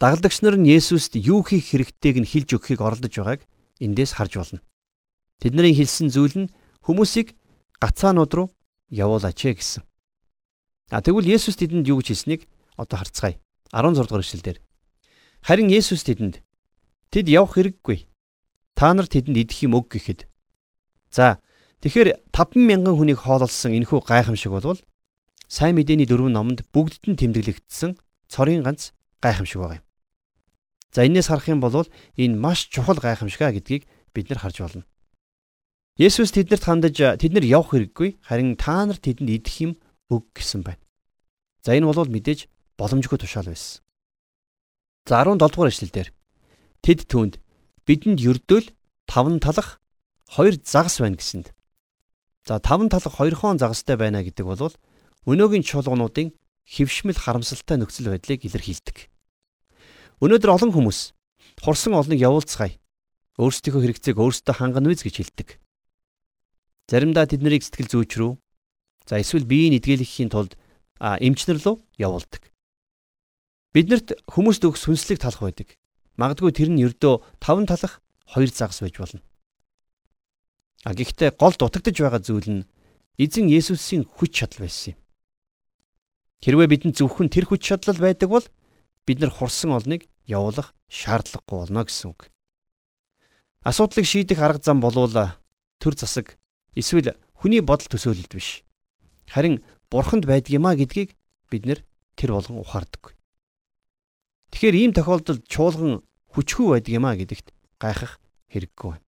Дагалдагч 0.00 0.40
нар 0.40 0.56
нь 0.56 0.72
Есүст 0.72 1.20
юу 1.20 1.44
хийх 1.44 1.68
хэрэгтэйг 1.76 2.16
нь 2.24 2.28
хэлж 2.28 2.56
өгөхийг 2.56 2.80
оролдож 2.80 3.12
байгааг 3.12 3.44
эндээс 3.84 4.16
харж 4.16 4.32
болно. 4.40 4.60
Тэдний 5.40 5.76
хэлсэн 5.76 6.08
зүйл 6.08 6.48
нь 6.48 6.52
хүмүүсийг 6.80 7.36
гацаанууд 7.76 8.32
руу 8.32 8.48
явуулаач 8.88 9.36
гэсэн. 9.36 9.84
А 10.90 11.04
тэгвэл 11.04 11.28
Есүс 11.28 11.60
тэдэнд 11.60 11.88
юу 11.92 12.00
гэж 12.00 12.16
хэлснийг 12.16 12.48
одоо 12.80 12.96
харцгаая. 12.98 13.36
16 13.72 14.08
дугаар 14.08 14.24
эшлэлдэр. 14.24 14.58
Харин 15.44 15.68
Есүс 15.68 16.02
тэдэнд 16.08 16.40
тэд 17.12 17.26
явах 17.28 17.54
хэрэггүй. 17.60 18.09
Та 18.80 18.96
нар 18.96 19.04
тэдэнд 19.04 19.36
идэх 19.36 19.60
юм 19.68 19.76
өг 19.76 19.92
гэхэд. 19.92 20.24
За 21.12 21.36
тэгэхээр 21.84 22.32
50000 22.32 22.88
хүнийг 22.96 23.20
хоололсон 23.20 23.76
энэхүү 23.76 24.08
гайхамшиг 24.08 24.48
болвол 24.56 24.80
сайн 25.52 25.76
мэдээний 25.76 26.08
дөрвөн 26.08 26.32
номонд 26.32 26.64
бүгдд 26.72 27.12
нь 27.12 27.20
тэмдэглэгдсэн 27.20 28.00
цорын 28.32 28.64
ганц 28.64 28.96
гайхамшиг 29.20 29.60
байгаа 29.60 29.84
юм. 29.84 29.86
За 30.96 31.04
энээс 31.04 31.28
харах 31.28 31.52
юм 31.52 31.60
бол 31.60 31.84
энэ 32.16 32.40
маш 32.40 32.72
чухал 32.72 32.96
гайхамшиг 32.96 33.44
гэдгийг 33.52 33.84
бид 34.16 34.32
нар 34.32 34.40
харж 34.40 34.64
байна. 34.64 34.88
Есүс 36.00 36.32
тэднэрт 36.32 36.64
хандаж 36.64 36.96
тэд 37.20 37.36
нар 37.36 37.44
явах 37.44 37.76
хэрэггүй 37.76 38.24
харин 38.24 38.56
та 38.56 38.88
нар 38.88 38.96
тэдэнд 38.96 39.28
идэх 39.28 39.60
юм 39.60 39.72
өг 40.08 40.32
гэсэн 40.32 40.64
байна. 40.64 40.80
За 41.60 41.76
энэ 41.76 41.84
бол 41.84 42.08
мэдээж 42.08 42.48
боломжгүй 42.80 43.20
тушаал 43.20 43.52
байсан. 43.52 43.84
За 45.04 45.20
17 45.20 45.36
дугаар 45.36 45.68
эшлэлдэр 45.68 46.08
тэд 46.80 47.04
түүнд 47.04 47.44
бидэнд 47.86 48.20
ердөөл 48.20 48.68
таван 49.06 49.40
талах 49.40 49.80
хоёр 50.28 50.54
загас 50.62 51.00
байна 51.00 51.16
гэсэнд. 51.16 51.52
За 52.46 52.58
таван 52.60 52.88
талах 52.88 53.14
хоёр 53.14 53.34
хон 53.34 53.58
загастай 53.58 53.96
байна 53.96 54.22
гэдэг 54.22 54.46
бол 54.46 54.74
өнөөгийн 55.26 55.66
чуулгануудын 55.66 56.32
хөвшмөл 56.64 57.18
харамсалтай 57.18 57.76
нөхцөл 57.76 58.14
байдлыг 58.14 58.46
илэрхийлдэг. 58.46 59.10
Өнөөдөр 60.22 60.50
олон 60.54 60.72
хүмүүс 60.72 61.12
хурсан 61.64 61.98
олныг 61.98 62.20
явуулцгаая. 62.20 62.78
Өөрсдийнхөө 63.40 63.82
хэрэгцээг 63.82 64.16
өөрсдөө 64.20 64.54
хангана 64.54 64.92
үз 64.92 65.00
гэж 65.02 65.16
хэлдэг. 65.16 65.48
Заримдаа 66.92 67.24
тэд 67.24 67.40
нарыг 67.40 67.64
сэтгэл 67.64 67.88
зүйч 67.88 68.12
рүү 68.20 68.36
за 69.08 69.18
эсвэл 69.18 69.48
биеийг 69.48 69.80
эдгэлэхийн 69.80 70.30
тулд 70.30 70.60
эмчнэр 71.00 71.58
рүү 71.58 71.76
явуулдаг. 71.96 72.52
Биднэрт 73.72 74.20
хүмүүст 74.28 74.62
өгс 74.66 74.84
хүнслэг 74.86 75.18
талах 75.24 75.40
байдаг. 75.40 75.79
Магадгүй 76.20 76.52
тэр 76.52 76.68
нь 76.68 76.84
ердөө 76.84 77.24
таван 77.40 77.64
талах 77.64 78.04
хоёр 78.28 78.52
загас 78.52 78.84
байж 78.84 79.00
болно. 79.00 79.24
А 80.84 80.92
гэхдээ 80.92 81.40
гол 81.40 81.56
дутагдж 81.56 81.96
байгаа 81.96 82.20
зүйл 82.20 82.48
нь 82.60 82.68
эзэн 83.16 83.48
Есүсийн 83.48 84.04
хүч 84.04 84.44
чадал 84.44 84.68
байсан 84.68 84.92
юм. 84.92 84.98
Хэрвээ 86.44 86.68
бидэнд 86.68 86.96
зөвхөн 87.00 87.32
тэр 87.32 87.48
хүч 87.48 87.64
чадал 87.64 87.96
байдаг 87.96 88.28
бол 88.28 88.44
бид 89.08 89.18
нар 89.20 89.32
хурсан 89.32 89.72
олныг 89.72 90.04
явуулах 90.28 90.76
шаардлагагүй 90.92 91.56
болно 91.64 91.84
гэсэн 91.88 92.12
үг. 92.12 92.28
Асуудлыг 93.64 94.04
шийдэх 94.04 94.40
арга 94.40 94.60
зам 94.60 94.80
болвол 94.84 95.12
төр 95.80 95.94
засаг 95.96 96.40
Эсвэл 96.74 97.18
хүний 97.34 97.60
бодол 97.60 97.88
төсөөлөлд 97.90 98.30
биш. 98.30 98.62
Харин 99.26 99.64
бурханд 99.90 100.24
байдгиймаа 100.26 100.78
гэдгийг 100.78 101.18
бид 101.50 101.66
нэр 101.66 101.82
тэр 102.14 102.30
болгон 102.38 102.62
ухаардаг. 102.62 103.18
Тэгэхээр 104.54 104.76
ийм 104.78 104.92
тохиолдолд 104.94 105.46
чуулган 105.50 106.02
хүчгүй 106.34 106.66
байдгиймаа 106.78 107.14
гэдэгт 107.18 107.52
гайхах 107.82 108.20
хэрэггүй 108.52 108.88
байна. 108.94 109.06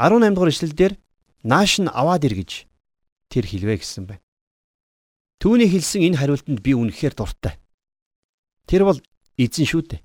18 0.00 0.34
дугаар 0.34 0.52
ишлэлдэр 0.52 0.92
нааш 1.44 1.72
нь 1.84 1.92
аваад 1.92 2.24
ир 2.24 2.34
гэж 2.34 2.66
тэр 3.30 3.44
хэлвэ 3.46 3.78
гэсэн 3.78 4.04
байна. 4.08 4.24
Түүний 5.38 5.68
хэлсэн 5.68 6.08
энэ 6.08 6.18
хариултанд 6.18 6.60
би 6.64 6.72
үнэхээр 6.72 7.14
дуртай. 7.14 7.60
Тэр 8.64 8.88
бол 8.88 8.98
эзэн 9.36 9.68
шүү 9.68 9.82
дээ. 9.92 10.02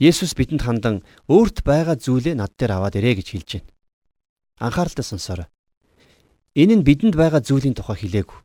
Есүс 0.00 0.34
бидэнд 0.34 0.66
хандан 0.66 0.96
өөрт 1.30 1.62
байгаа 1.62 1.94
зүйлээ 1.94 2.34
над 2.34 2.56
дээр 2.58 2.80
аваад 2.80 2.98
ирээ 2.98 3.20
гэж 3.22 3.28
хэлж 3.30 3.50
байна. 3.60 3.70
Анхааралтай 4.58 5.04
сонсоорой. 5.06 5.48
Энэ 6.58 6.80
нь 6.80 6.86
бидэнд 6.88 7.14
байгаа 7.14 7.44
зүйлийн 7.44 7.76
тухай 7.78 7.96
хэлээгүй. 8.00 8.40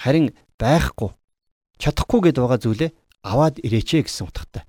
Харин 0.00 0.32
байхгүй, 0.56 1.10
чадахгүй 1.76 2.20
гэдээ 2.32 2.42
байгаа 2.42 2.60
зүйлээ 2.62 2.90
аваад 3.26 3.60
ирээчээ 3.60 4.06
гэсэн 4.06 4.26
утгатай. 4.30 4.64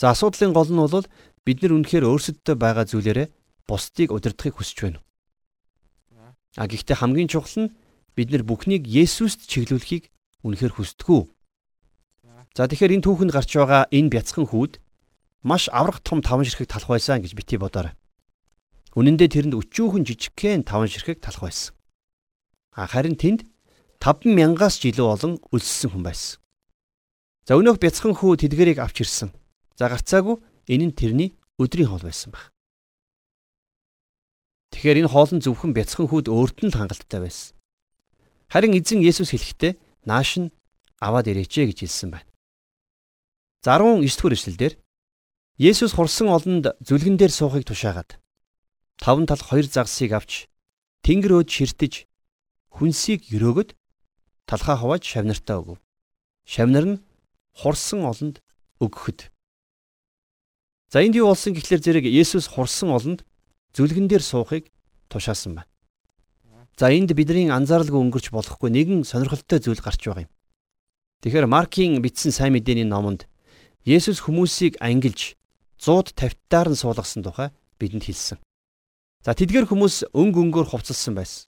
За 0.00 0.16
асуудлын 0.16 0.56
гол 0.56 0.72
нь 0.72 0.80
бол 0.80 1.04
бид 1.44 1.60
нар 1.60 1.76
үнэхээр 1.76 2.08
өөрсөддөө 2.08 2.56
байгаа 2.56 2.88
зүйлээрээ 2.88 3.28
бусдыг 3.68 4.08
удирдахыг 4.16 4.56
хүсэж 4.56 4.76
байна. 4.80 5.04
А 6.56 6.64
гэхдээ 6.64 6.96
хамгийн 7.04 7.28
чухал 7.28 7.68
нь 7.68 7.72
бид 8.16 8.32
нар 8.32 8.40
бүхнийг 8.48 8.88
Есүст 8.88 9.44
чиглүүлэхийг 9.44 10.08
үнэхээр 10.40 10.72
хүсдэггүй. 10.72 11.20
За 12.56 12.64
тэгэхээр 12.64 12.96
энэ 12.96 13.04
түүхэнд 13.04 13.32
гарч 13.36 13.50
байгаа 13.52 13.92
энэ 13.92 14.08
бяцхан 14.08 14.48
хүүд 14.48 14.80
маш 15.44 15.68
аврах 15.68 16.00
том 16.00 16.24
таван 16.24 16.48
ширхэг 16.48 16.72
талах 16.72 16.96
байсан 16.96 17.20
гэж 17.20 17.36
бити 17.36 17.60
бодоорой. 17.60 17.92
Үнэн 18.96 19.20
дээр 19.20 19.52
тэрэнд 19.52 19.58
өчүүхэн 19.60 20.08
жижигхэн 20.08 20.64
таван 20.64 20.88
ширхэг 20.88 21.20
талах 21.20 21.44
байсан. 21.44 21.76
А 22.72 22.88
харин 22.88 23.20
тэнд 23.20 23.44
50000-аас 24.00 24.80
ч 24.80 24.96
илүү 24.96 25.06
олон 25.12 25.32
өлссөн 25.52 25.92
хүн 25.92 26.08
байсан. 26.08 26.40
За 27.44 27.60
өнөөх 27.60 27.76
бяцхан 27.76 28.16
хүү 28.16 28.48
тэдгэрийг 28.48 28.80
авч 28.80 29.04
ирсэн. 29.04 29.30
За 29.80 29.88
гарцаагүй 29.88 30.36
энэ 30.68 30.92
нь 30.92 30.96
тэрний 31.00 31.30
өдрийн 31.56 31.88
хоол 31.88 32.04
байсан 32.04 32.36
баг. 32.36 32.52
Тэгэхээр 34.76 35.08
энэ 35.08 35.08
хоол 35.08 35.32
нь 35.32 35.40
зөвхөн 35.40 35.72
бяцхан 35.72 36.04
хүүд 36.04 36.28
өөрт 36.28 36.60
нь 36.60 36.68
л 36.68 36.76
хангалттай 36.76 37.24
байсан. 37.24 37.56
Харин 38.52 38.76
эзэн 38.76 39.00
Есүс 39.00 39.32
хэлэхдээ 39.32 39.80
нааш 40.04 40.36
нь 40.36 40.52
аваад 41.00 41.32
ирээчээ 41.32 41.72
гэж 41.72 41.78
хэлсэн 41.88 42.12
байна. 42.12 42.28
За 43.64 43.80
19 43.80 44.04
дэх 44.04 44.36
эшлэлдэр 44.36 44.72
Есүс 45.56 45.96
хурсан 45.96 46.28
олонд 46.28 46.76
зүлгэн 46.84 47.16
дээр 47.16 47.32
суухыг 47.32 47.64
тушаагаад 47.64 48.20
таван 49.00 49.24
тал 49.24 49.40
хоёр 49.40 49.64
загсыг 49.64 50.12
авч 50.12 50.52
тэнгэр 51.08 51.40
өөд 51.40 51.48
ширтэж 51.48 52.04
хүнсийг 52.68 53.32
өрөөгд 53.32 53.72
талхаа 54.44 54.76
хувааж 54.76 55.08
шавнартаа 55.08 55.56
өгөв. 55.64 55.78
Шавнар 56.44 56.84
нь 56.84 57.00
хурсан 57.56 58.04
олонд 58.04 58.44
өгөхөд. 58.76 59.32
За 60.90 61.06
энд 61.06 61.14
юу 61.14 61.30
болсон 61.30 61.54
гэхлээр 61.54 61.82
зэрэг 61.86 62.04
Есүс 62.10 62.50
хурсан 62.50 62.90
олонд 62.90 63.22
зүлгэн 63.78 64.10
дээр 64.10 64.26
суухыг 64.26 64.74
тушаасан 65.06 65.54
байна. 65.54 65.70
За 66.74 66.90
энд 66.90 67.14
бидний 67.14 67.46
анзааралгүй 67.46 68.10
өнгөрч 68.10 68.34
болохгүй 68.34 68.74
нэгэн 68.74 69.06
сонирхолтой 69.06 69.62
зүйл 69.62 69.78
гарч 69.78 70.02
байгаа 70.02 70.26
юм. 70.26 70.34
Тэгэхээр 71.22 71.46
Маркийн 71.46 72.02
бичсэн 72.02 72.34
сайн 72.34 72.58
мэдээний 72.58 72.90
номонд 72.90 73.30
Есүс 73.86 74.18
хүмүүсийг 74.18 74.82
ангилж 74.82 75.38
150 75.78 76.34
таар 76.50 76.68
нь 76.74 76.80
суулгасан 76.82 77.22
тухай 77.22 77.54
бидэнд 77.78 78.10
хэлсэн. 78.10 78.42
За 79.22 79.38
тэдгээр 79.38 79.70
хүмүүс 79.70 80.10
өнг 80.10 80.34
өнгөөр 80.34 80.74
хувцалсан 80.74 81.14
байсан. 81.14 81.46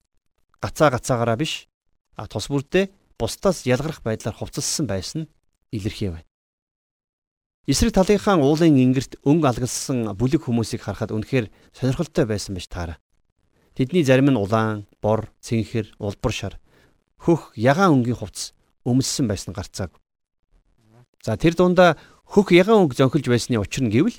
Гацаа 0.62 0.94
гацаагаараа 0.94 1.34
биш 1.34 1.66
а 2.14 2.30
тус 2.30 2.46
бүрдээ 2.46 2.94
бусдаас 3.18 3.66
ялгарх 3.66 4.06
байдлаар 4.06 4.38
хувцалсан 4.38 4.87
байсан 4.87 5.26
илэрхий 5.75 6.14
байна. 6.14 6.30
Эсрэг 7.62 7.95
талынхаа 7.95 8.42
уулын 8.42 8.75
ингэрт 8.75 9.23
өнгө 9.23 9.47
алгалсан 9.47 10.11
бүлэг 10.19 10.42
хүмүүсийг 10.42 10.83
харахад 10.83 11.14
үнэхээр 11.14 11.47
сонирхолтой 11.71 12.26
байсан 12.26 12.59
байж 12.59 12.66
таараа. 12.66 12.99
Тэдний 13.78 14.02
зарим 14.02 14.35
нь 14.35 14.40
улаан, 14.40 14.90
бор, 14.99 15.31
цэнхэр, 15.47 15.95
улбар 16.02 16.33
шар, 16.35 16.54
хөх, 17.23 17.54
ягаан 17.54 18.02
өнгийн 18.02 18.19
хувцас 18.19 18.50
өмссөн 18.83 19.31
байсан 19.31 19.54
гарцааг. 19.54 19.95
За 21.23 21.38
тэр 21.38 21.54
дундаа 21.54 21.95
хөх 22.26 22.50
ягаан 22.50 22.90
өнгө 22.90 22.99
зөнхөлж 22.99 23.31
байсны 23.31 23.62
учир 23.62 23.87
нь 23.87 23.95
гэвэл 23.95 24.19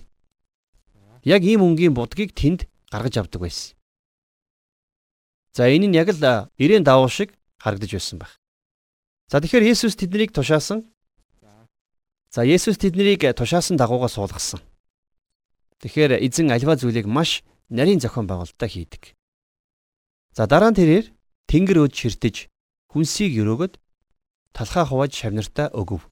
яг 1.28 1.44
ийм 1.44 1.68
өнгийн 1.68 1.92
будгийг 1.92 2.32
тэнд 2.32 2.72
гаргаж 2.88 3.20
авдаг 3.20 3.44
байсан. 3.44 3.76
За 5.52 5.68
энэ 5.68 5.92
нь 5.92 5.98
яг 6.00 6.16
л 6.16 6.48
ирээн 6.56 6.88
давуу 6.88 7.12
шиг 7.12 7.36
харагдаж 7.60 7.92
байсан 7.92 8.24
байх. 8.24 8.40
За 9.28 9.44
тэгэхээр 9.44 9.68
Есүс 9.68 10.00
тэднийг 10.00 10.32
тушаасан. 10.32 10.88
За 12.34 12.42
Есүс 12.42 12.82
тэднийг 12.82 13.22
тушаасан 13.38 13.78
дагуугаа 13.78 14.10
суулгасан. 14.10 14.66
Тэгэхээр 15.86 16.18
эзэн 16.26 16.50
альва 16.50 16.74
зүйлийг 16.74 17.06
маш 17.06 17.46
нарийн 17.70 18.02
зохион 18.02 18.26
байгуулалтаа 18.26 18.70
хийдэг. 18.74 19.14
За 20.34 20.50
дараа 20.50 20.74
нь 20.74 20.80
тэрээр 20.82 21.14
тэнгэр 21.46 21.86
өд 21.86 21.94
ширтэж 21.94 22.50
хүнсийг 22.90 23.38
өрөөгд 23.38 23.78
талхаа 24.58 24.90
хувааж 24.90 25.14
шавнартаа 25.14 25.70
өгөв. 25.78 26.10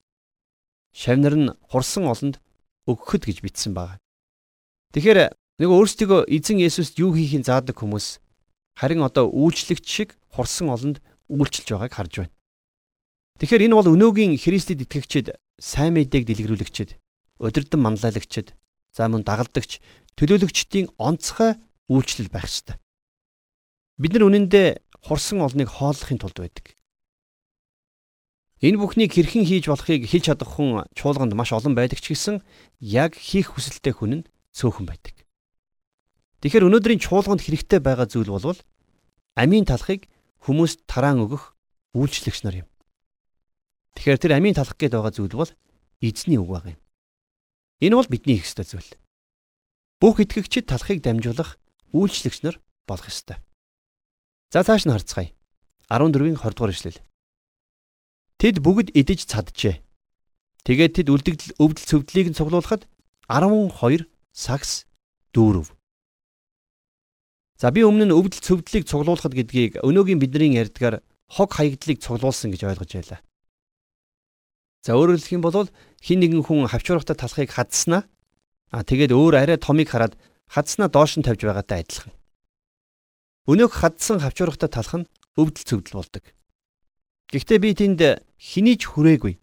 Шавнар 0.94 1.36
нь 1.42 1.50
хурсан 1.74 2.06
олонд 2.06 2.38
өгөхөд 2.86 3.26
гэж 3.26 3.42
бичсэн 3.42 3.74
байна. 3.74 3.98
Тэгэхээр 4.94 5.34
Нэг 5.62 5.70
өөрсдөө 5.70 6.26
эзэн 6.26 6.58
Есүст 6.58 6.98
юу 6.98 7.14
хийхин 7.14 7.46
заадаг 7.46 7.78
хүмүүс 7.78 8.18
харин 8.82 9.06
одоо 9.06 9.30
үйлчлэгч 9.30 9.86
шиг 9.86 10.18
хурсан 10.34 10.74
олонд 10.74 10.98
үйлчилж 11.30 11.70
байгааг 11.70 11.94
харж 11.94 12.14
байна. 12.18 12.34
Тэгэхээр 13.38 13.70
энэ 13.70 13.78
бол 13.78 13.94
өнөөгийн 13.94 14.42
Христэд 14.42 14.82
итгэгчид 14.90 15.38
сайн 15.62 15.94
мэдээг 15.94 16.26
дэлгэрүүлэгчид, 16.26 16.98
удирдан 17.38 17.82
манлайлагчид, 17.86 18.58
за 18.98 19.06
мөн 19.06 19.22
дагалдагч, 19.22 19.78
төлөөлөгчдийн 20.18 20.90
онцгой 20.98 21.62
үйлчлэл 21.86 22.34
байх 22.34 22.50
ёстой. 22.50 22.82
Бид 24.02 24.18
нар 24.18 24.26
үнэндээ 24.26 24.82
хурсан 25.06 25.46
олныг 25.46 25.70
хооллохын 25.70 26.18
тулд 26.18 26.42
байдаг. 26.42 26.74
Энэ 28.62 28.78
бүхнийг 28.82 29.14
хэрхэн 29.14 29.46
хийж 29.46 29.70
болохыг 29.70 30.10
хэлж 30.10 30.26
чадах 30.34 30.50
хүн 30.58 30.86
чуулганд 30.98 31.34
маш 31.38 31.54
олон 31.54 31.78
байдаг 31.78 32.02
ч 32.02 32.14
гэсэн 32.14 32.42
яг 32.82 33.14
хийх 33.14 33.54
хүсэлтэй 33.54 33.94
хүн 33.94 34.12
нь 34.22 34.28
цөөхөн 34.54 34.86
байдаг. 34.90 35.26
Тэгэхээр 36.42 36.70
өнөөдрийн 36.70 37.02
чуулганд 37.02 37.42
хэрэгтэй 37.42 37.82
байгаа 37.82 38.10
зүйл 38.10 38.34
бол 38.34 38.58
амийн 39.38 39.66
талхыг 39.66 40.10
хүмүүст 40.46 40.86
тараан 40.90 41.26
өгөх 41.26 41.54
үйлчлэгч 41.94 42.42
нар 42.46 42.66
юм. 42.66 42.71
Тэгэхээр 43.96 44.20
тэр 44.22 44.34
амийн 44.38 44.56
талах 44.56 44.78
гээд 44.80 44.96
байгаа 44.96 45.14
зүйл 45.14 45.36
бол 45.36 45.52
эзний 46.02 46.40
үг 46.40 46.50
баг 46.50 46.66
юм. 46.72 46.80
Энэ 47.82 47.96
бол 47.98 48.10
бидний 48.10 48.38
хийх 48.38 48.48
ёстой 48.48 48.66
зүйл. 48.66 48.92
Бүх 50.02 50.22
итгэгчид 50.22 50.70
талхыг 50.70 51.02
дамжуулах 51.02 51.62
үйлчлэгч 51.94 52.42
нар 52.46 52.58
болох 52.88 53.08
ёстой. 53.10 53.38
За 54.52 54.64
цааш 54.64 54.86
нь 54.88 54.94
харцгаая. 54.94 55.32
14-ийн 55.92 56.40
20 56.40 56.56
дугаар 56.56 56.74
ишлэл. 56.74 57.00
Тэд 58.40 58.64
бүгд 58.64 58.96
идэж 58.96 59.30
цаджээ. 59.30 59.84
Тэгээд 60.66 60.96
тэд 60.98 61.08
үлдэгдэл 61.12 61.58
өвдөл 61.62 61.86
цөвдлийг 61.90 62.28
нь 62.32 62.38
цуглуулхад 62.38 62.88
12 63.30 64.08
сагс 64.34 64.86
дүүрв. 65.34 65.74
За 67.62 67.70
би 67.70 67.86
өмнө 67.86 68.10
нь 68.10 68.16
өвдөл 68.16 68.42
цөвдлийг 68.42 68.90
цуглуулхад 68.90 69.38
гэдгийг 69.38 69.86
өнөөгийн 69.86 70.18
бидний 70.18 70.58
ярьдгаар 70.58 71.06
хог 71.30 71.50
хаягдлыг 71.54 72.02
цуглуулсан 72.02 72.50
гэж 72.50 72.62
ойлгож 72.66 72.92
байлаа. 72.98 73.22
За 74.82 74.98
өөрөөр 74.98 75.22
хэлэх 75.22 75.36
юм 75.38 75.46
бол 75.46 75.70
хин 76.02 76.20
нэгэн 76.26 76.42
хүн 76.42 76.66
хавчуурахтай 76.66 77.14
талхыг 77.14 77.54
хадснаа 77.54 78.10
а 78.74 78.82
тэгээд 78.82 79.14
өөр 79.14 79.38
арай 79.38 79.58
томыг 79.62 79.94
хараад 79.94 80.18
хадснаа 80.50 80.90
доош 80.90 81.22
нь 81.22 81.26
тавьж 81.26 81.46
байгаатай 81.46 81.86
адилхан. 81.86 82.14
Өнөөх 83.46 83.74
хадсан 83.78 84.18
хавчуурахтай 84.26 84.70
талх 84.74 84.94
нь 84.98 85.10
өвдөл 85.38 85.68
цөвдөл 85.70 86.02
болдог. 86.02 86.24
Гэхдээ 87.30 87.60
би 87.62 87.70
тэнд 87.78 88.02
хэний 88.42 88.76
ч 88.82 88.90
хүрээгүй 88.90 89.38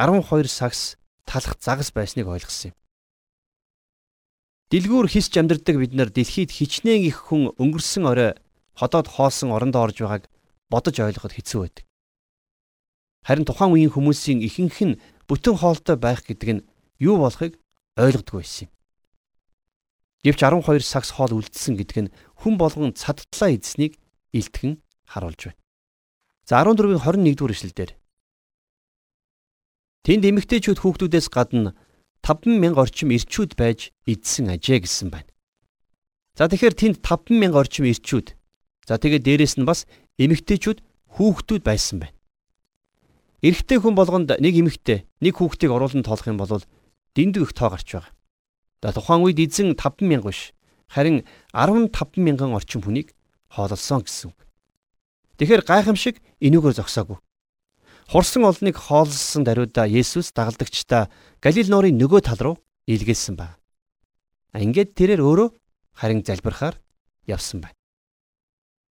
12 0.00 0.48
сагс 0.48 0.96
талах 1.28 1.60
загас 1.60 1.92
байсныг 1.92 2.24
ойлгосон 2.24 2.72
юм. 2.72 2.76
Дэлгүүр 4.70 5.12
хисч 5.12 5.34
амьдардаг 5.36 5.76
бид 5.76 5.92
нар 5.92 6.08
дэлхийд 6.08 6.54
хичнээн 6.56 7.04
их 7.04 7.28
хүн 7.28 7.52
өнгөрсөн 7.58 8.06
орой 8.06 8.32
ходоод 8.78 9.12
хоосон 9.12 9.50
орондоо 9.50 9.82
орж 9.90 9.98
байгааг 10.00 10.24
бодож 10.70 10.96
ойлгоход 10.96 11.34
хэцүү 11.34 11.58
байдаг. 11.60 11.84
Харин 13.26 13.44
тухайн 13.44 13.72
үеийн 13.76 13.92
хүмүүсийн 13.92 14.40
ихэнх 14.40 14.78
нь 14.80 14.98
бүтэн 15.28 15.56
хоолтой 15.60 15.96
байх 16.00 16.24
гэдэг 16.24 16.50
нь 16.56 16.64
юу 16.98 17.20
болохыг 17.20 17.60
ойлгодгүй 18.00 18.40
байсан 18.40 18.68
юм. 18.68 18.72
Гэвч 20.24 20.40
12 20.40 20.84
сагс 20.84 21.16
хоол 21.16 21.36
үлдсэн 21.36 21.76
гэдэг 21.80 21.98
нь 22.04 22.12
хүн 22.40 22.54
болгон 22.60 22.92
цадтлаа 22.96 23.52
эзснийг 23.56 23.96
илтгэн 24.32 24.80
харуулж 25.08 25.52
байна. 25.52 25.60
За 26.48 26.60
14-ийн 26.64 27.00
21 27.00 27.36
дугаар 27.36 27.54
эшлэлдэр 27.56 27.90
Тэнд 30.00 30.24
эмэгтэйчүүд 30.24 30.80
хүүхдүүдээс 30.80 31.28
гадна 31.28 31.76
50000 32.24 32.76
орчим 32.76 33.12
ирчүүд 33.12 33.52
байж 33.56 33.92
идсэн 34.08 34.52
ажээ 34.52 34.84
гэсэн 34.84 35.08
байна. 35.12 35.28
За 36.36 36.48
тэгэхээр 36.48 36.74
тэнд 36.76 36.96
50000 37.04 37.52
орчим 37.52 37.84
ирчүүд. 37.84 38.32
За 38.88 38.96
тэгээд 38.96 39.24
дээрэс 39.24 39.54
нь 39.60 39.68
бас 39.68 39.84
эмэгтэйчүүд 40.16 40.78
хүүхдүүд 41.16 41.62
байсан 41.64 42.00
байна. 42.00 42.16
Эрэгтэй 43.40 43.80
хүн 43.80 43.96
болгонд 43.96 44.36
нэг 44.36 44.52
эмэгтэй, 44.52 45.08
нэг 45.24 45.40
хүүхдийг 45.40 45.72
оруулан 45.72 46.04
тоолох 46.04 46.28
юм 46.28 46.36
бол 46.36 46.60
дэндүү 47.16 47.42
их 47.48 47.52
тоо 47.56 47.72
гарч 47.72 47.88
байгаа. 47.96 48.12
За 48.84 48.92
тухайн 48.92 49.24
үед 49.24 49.40
эзэн 49.40 49.76
50000 49.80 50.20
биш, 50.20 50.52
харин 50.92 51.24
15000 51.56 52.52
орчим 52.52 52.84
хүнийг 52.84 53.16
хоололсон 53.48 54.04
гэсэн 54.04 54.28
үг. 54.32 54.38
Тэгэхээр 55.40 55.64
гайхамшиг 55.64 56.20
энүүгээр 56.44 56.84
зогсоогүй. 56.84 57.16
Хурсан 58.12 58.44
олныг 58.44 58.76
хооллсон 58.76 59.46
даруйда 59.46 59.88
Есүс 59.88 60.36
дагалдагчдаа 60.36 61.08
Галил 61.40 61.70
нуурын 61.70 61.96
нөгөө 61.96 62.20
тал 62.26 62.40
руу 62.42 62.56
илгээсэн 62.84 63.38
ба. 63.38 63.56
Ингээд 64.52 64.98
тэрээр 64.98 65.22
өөрөө 65.22 65.48
харин 65.94 66.20
залбирахаар 66.26 66.76
явсан 67.24 67.62
байна. 67.62 67.78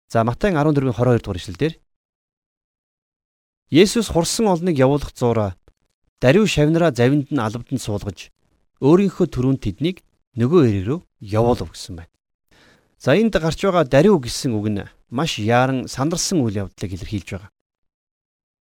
За 0.09 0.25
Матай 0.25 0.51
14-ийн 0.51 0.91
22 0.97 1.21
дугаар 1.21 1.37
ишлэлдэр 1.37 1.73
Есүс 3.73 4.13
хурсан 4.13 4.45
олныг 4.53 4.77
явуулах 4.77 5.17
зуураа 5.17 5.57
даруй 6.21 6.45
шавнараа 6.45 6.93
завинд 6.93 7.33
нь 7.33 7.41
албаданд 7.41 7.81
суулгаж 7.81 8.29
өөрийнхөө 8.85 9.27
төрөнд 9.33 9.65
тэднийг 9.65 10.05
нөгөө 10.37 10.61
эрэг 10.69 10.85
рүү 10.85 10.99
явуулав 11.17 11.73
гэсэн 11.73 11.97
байна. 11.97 12.13
За 13.01 13.17
энд 13.17 13.33
гарч 13.33 13.65
байгаа 13.65 13.89
даруй 13.89 14.21
гэсэн 14.21 14.53
үг 14.53 14.69
нь 14.69 14.85
маш 15.09 15.41
яаран 15.41 15.89
сандарсан 15.89 16.45
үйл 16.45 16.69
явдлыг 16.69 16.93
илэрхийлж 16.93 17.29
байгаа. 17.33 17.49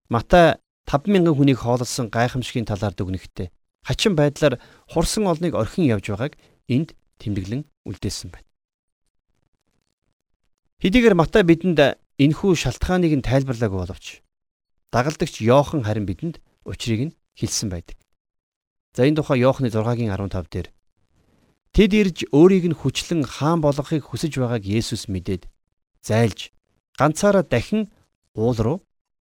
Матай 0.09 0.57
50000 0.88 1.29
хүнийг 1.37 1.61
хоололсон 1.61 2.09
гайхамшигын 2.09 2.64
талаар 2.64 2.96
дүгнэхдээ 2.96 3.53
хачин 3.85 4.16
байдлаар 4.16 4.64
хурсан 4.88 5.29
олныг 5.29 5.53
орхин 5.53 5.92
явж 5.92 6.09
байгааг 6.09 6.40
энд 6.72 6.96
тэмдэглэн 7.20 7.68
үлдээсэн 7.85 8.33
байна. 8.33 8.48
Хэдийгээр 10.81 11.20
Матай 11.20 11.44
бидэнд 11.44 12.01
энэхүү 12.16 12.57
шалтгааныг 12.57 13.12
нь 13.12 13.27
тайлбарлаагүй 13.29 13.77
боловч 13.77 14.25
дагалдагч 14.93 15.41
Йохан 15.41 15.83
харин 15.83 16.07
бидэнд 16.07 16.37
учрыг 16.69 17.01
нь 17.09 17.17
хэлсэн 17.35 17.69
байдаг. 17.73 17.97
За 18.93 19.09
энэ 19.09 19.17
тухай 19.17 19.41
Йохны 19.41 19.73
6-гийн 19.73 20.13
15 20.13 20.53
дээр 20.53 20.69
Тэд 21.73 21.93
ирж 21.97 22.19
өөрийг 22.37 22.69
нь 22.69 22.77
хүчлэн 22.77 23.25
хаан 23.25 23.65
болгохыг 23.65 24.05
хүсэж 24.05 24.37
байгааг 24.37 24.69
Есүс 24.69 25.09
мэдээд 25.09 25.49
зайлж 26.05 26.53
ганцаараа 27.01 27.41
дахин 27.49 27.89
уул 28.37 28.59
руу 28.61 28.79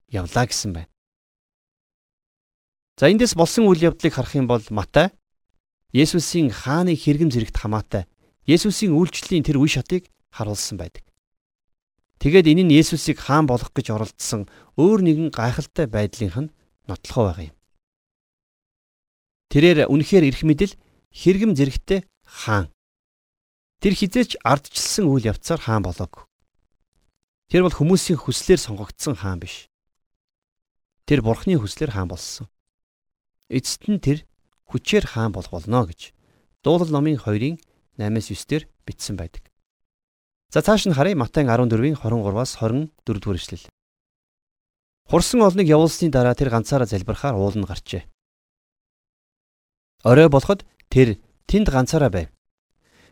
явлаа 0.09 0.49
гэсэн 0.49 0.73
байна. 0.73 0.89
За 2.97 3.05
эндээс 3.13 3.37
болсон 3.37 3.69
үйл 3.69 3.93
явдлыг 3.93 4.13
харах 4.17 4.33
юм 4.33 4.49
бол 4.49 4.65
Матай 4.73 5.13
Есүсийн 5.93 6.49
хааны 6.49 6.97
хэрэгм 6.97 7.29
зэрэгт 7.29 7.57
хамаатай 7.61 8.09
Есүсийн 8.49 8.97
үйлчлэлийн 8.97 9.45
тэр 9.45 9.61
үе 9.61 9.69
шатыг 9.69 10.09
харуулсан 10.33 10.81
байдаг. 10.81 11.05
Тэгээд 12.19 12.51
энэ 12.51 12.63
нь 12.67 12.75
Есүсийг 12.75 13.19
хаан 13.23 13.47
болох 13.47 13.71
гэж 13.71 13.95
оролдсон 13.95 14.47
өөр 14.75 14.99
нэгэн 15.03 15.29
гайхалтай 15.31 15.87
байдлынх 15.87 16.37
нь 16.39 16.53
нотлохоо 16.87 17.31
байгаа 17.31 17.45
юм. 17.49 17.55
Тэрээр 19.49 19.87
үнэхээр 19.87 20.27
эрх 20.27 20.41
мэдэл 20.43 20.73
хэрэгм 21.15 21.55
зэрэгтэй 21.55 22.05
хаан. 22.27 22.67
Тэр 23.79 23.93
хизээч 23.95 24.37
ардчилсан 24.43 25.07
үйл 25.07 25.31
явцаар 25.31 25.63
хаан 25.63 25.83
болоог. 25.87 26.27
Тэр 27.47 27.63
бол 27.65 27.73
хүмүүсийн 27.73 28.19
хүслээр 28.19 28.59
сонгогдсон 28.59 29.15
хаан 29.17 29.39
биш. 29.39 29.71
Тэр 31.07 31.23
бурхны 31.23 31.55
хүслээр 31.57 31.95
хаан 31.95 32.11
болсон. 32.11 32.45
Эцэст 33.47 33.87
нь 33.89 34.03
тэр 34.03 34.27
хүчээр 34.69 35.07
хаан 35.07 35.31
болох 35.33 35.55
болно 35.55 35.87
гэж 35.87 36.13
Дуулал 36.63 36.91
номын 36.91 37.15
2-ын 37.15 37.55
8-9 37.97 38.45
дээр 38.49 38.67
бичсэн 38.85 39.15
байдаг. 39.15 39.48
За 40.49 40.61
цааш 40.65 40.89
нь 40.89 40.97
харъя 40.97 41.15
Матай 41.15 41.45
14-ийн 41.45 41.93
23-аас 41.93 42.57
24 42.57 42.89
дугаар 43.21 43.37
эшлэл. 43.37 43.69
Хурсан 45.05 45.45
олныг 45.45 45.69
явуулсны 45.69 46.09
дараа 46.09 46.33
тэр 46.33 46.49
ганцаараа 46.49 46.89
залбирахаар 46.89 47.37
уул 47.37 47.53
нь 47.53 47.69
гарчээ. 47.69 48.09
Орой 50.09 50.29
болоход 50.29 50.65
тэр 50.89 51.21
тэнд 51.45 51.69
ганцаараа 51.69 52.09
байв. 52.09 52.29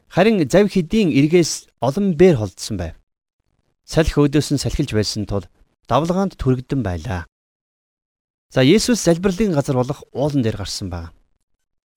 Харин 0.10 0.42
зав 0.50 0.66
хэдийн 0.66 1.14
эргээс 1.14 1.70
олон 1.78 2.18
бээр 2.18 2.42
холдсон 2.42 2.78
байв. 2.82 2.98
Салхи 3.86 4.18
өөдөөс 4.18 4.58
нь 4.58 4.64
салхилж 4.64 4.98
байсан 4.98 5.30
тул 5.30 5.46
давлгаанд 5.86 6.42
түрэгдэн 6.42 6.82
байлаа. 6.82 7.30
За 8.50 8.66
Есүс 8.66 9.06
залбирлын 9.06 9.54
газар 9.54 9.78
болох 9.78 10.02
уулан 10.10 10.42
дээр 10.42 10.58
гарсан 10.58 10.90
баг. 10.90 11.14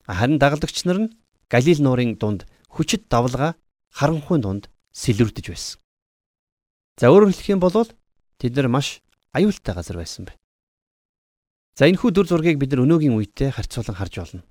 Харин 0.05 0.37
дагалдагч 0.37 0.85
нар 0.85 0.99
нь 1.01 1.13
Галил 1.49 1.81
нуурын 1.81 2.21
дунд 2.21 2.45
хүчит 2.69 3.09
давлгаа 3.09 3.57
харанхуйн 3.89 4.43
дунд 4.45 4.65
сэлүрдэж 4.93 5.47
байсан. 5.51 5.79
За 7.01 7.09
өөрөөр 7.09 7.33
хэлэх 7.33 7.49
юм 7.55 7.61
бол 7.61 7.75
тэд 8.41 8.53
нар 8.57 8.69
маш 8.69 9.01
аюултай 9.33 9.75
газар 9.75 9.97
байсан 9.97 10.29
бай. 10.29 10.37
За 11.79 11.87
энэхүү 11.89 12.11
дүр 12.13 12.27
зургийг 12.27 12.59
бид 12.59 12.75
нар 12.75 12.85
өнөөгийн 12.85 13.15
үедээ 13.15 13.55
харьцуулан 13.55 13.97
харж 13.97 14.15
болно. 14.21 14.43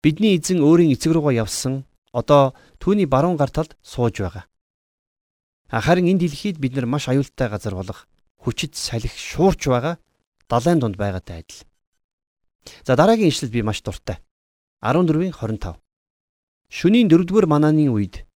Бидний 0.00 0.38
эзэн 0.38 0.62
өөрийн 0.62 0.94
эцэг 0.94 1.12
рүүгээ 1.12 1.42
явсан 1.42 1.84
одоо 2.14 2.54
түүний 2.78 3.10
баруун 3.10 3.36
гар 3.36 3.50
талд 3.50 3.74
сууж 3.82 4.22
байгаа. 4.22 4.46
Харин 5.68 6.08
энэ 6.08 6.24
дэлхийд 6.24 6.62
бид 6.62 6.78
нар 6.78 6.86
маш 6.86 7.10
аюултай 7.10 7.50
газар 7.50 7.74
болох 7.74 8.06
хүчит 8.38 8.78
салхи 8.78 9.10
шуурч 9.10 9.68
байгаа 9.68 9.98
далайн 10.48 10.78
дунд 10.78 10.96
байгаатай 10.96 11.42
адил. 11.42 11.66
За 12.86 12.96
дараагийн 12.96 13.28
ишлэл 13.28 13.50
би 13.50 13.62
маш 13.62 13.82
дуртай. 13.82 14.22
14-ийн 14.80 15.34
25. 15.34 15.76
Шөнийн 16.70 17.08
4-р 17.10 17.46
манааны 17.50 17.90
үед 17.90 18.27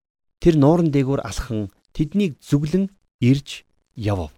тэр 0.43 0.59
нууран 0.59 0.91
дээгүүр 0.91 1.23
алхан 1.23 1.71
тэднийг 1.95 2.43
зүглэн 2.43 2.91
ирж 3.23 3.63
явв. 3.95 4.35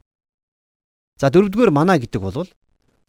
За 1.17 1.33
4-р 1.33 1.73
мана 1.73 1.97
гэдэг 1.97 2.21
бол 2.21 2.45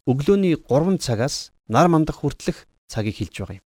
өглөөний 0.08 0.56
3 0.64 0.96
цагаас 1.04 1.52
нар 1.68 1.92
мандах 1.92 2.24
хүртэлх 2.24 2.64
цагийг 2.88 3.20
хэлж 3.20 3.34
байгаа 3.36 3.58
юм. 3.60 3.66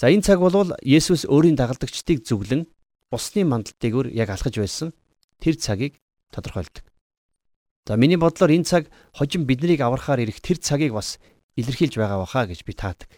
За 0.00 0.08
энэ 0.08 0.24
цаг 0.24 0.40
бол 0.40 0.72
Есүс 0.80 1.28
өөрийн 1.28 1.58
дагалдагчдыг 1.58 2.24
зүглэн 2.24 2.64
усны 3.12 3.44
мандалтайгөр 3.44 4.14
яг 4.14 4.30
алхаж 4.32 4.56
байсан 4.56 4.94
тэр 5.42 5.60
цагийг 5.60 6.00
тодорхойлдог. 6.32 6.86
За 7.84 7.96
миний 8.00 8.16
бодлоор 8.16 8.54
энэ 8.54 8.64
цаг 8.64 8.88
хожим 9.12 9.44
биднийг 9.44 9.82
аврахаар 9.82 10.22
ирэх 10.22 10.40
тэр 10.40 10.62
цагийг 10.62 10.94
бас 10.94 11.18
илэрхийлж 11.58 11.98
байгаа 11.98 12.22
баха 12.22 12.46
гэж 12.46 12.62
би 12.64 12.72
таадаг. 12.72 13.10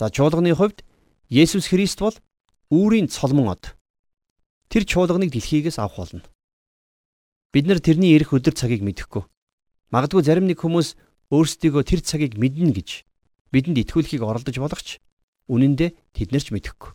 За 0.00 0.08
чуулганы 0.08 0.56
хувьд 0.56 0.82
Есүс 1.28 1.68
Христ 1.68 2.00
бол 2.00 2.16
үүрийн 2.68 3.08
цолмон 3.08 3.48
од. 3.56 3.76
Тэр 4.68 4.84
чуулганыг 4.84 5.32
дэлхийгээс 5.32 5.80
авах 5.80 6.04
болно. 6.04 6.24
Бид 7.52 7.64
нар 7.64 7.80
тэрний 7.80 8.12
ирэх 8.12 8.36
өдөр 8.36 8.52
цагийг 8.52 8.84
мэдэхгүй. 8.84 9.24
Магадгүй 9.88 10.20
зарим 10.20 10.44
нэг 10.44 10.60
хүмүүс 10.60 11.00
өөрсдийгөө 11.32 11.82
тэр 11.88 12.00
цагийг 12.04 12.36
мэднэ 12.36 12.76
гэж 12.76 13.08
бидэнд 13.48 13.80
итгүүлэхийг 13.88 14.20
оролдож 14.20 14.56
болох 14.60 14.84
ч 14.84 15.00
үнэн 15.48 15.80
дээр 15.80 15.96
тэд 16.12 16.36
нар 16.36 16.44
ч 16.44 16.52
мэдэхгүй. 16.52 16.92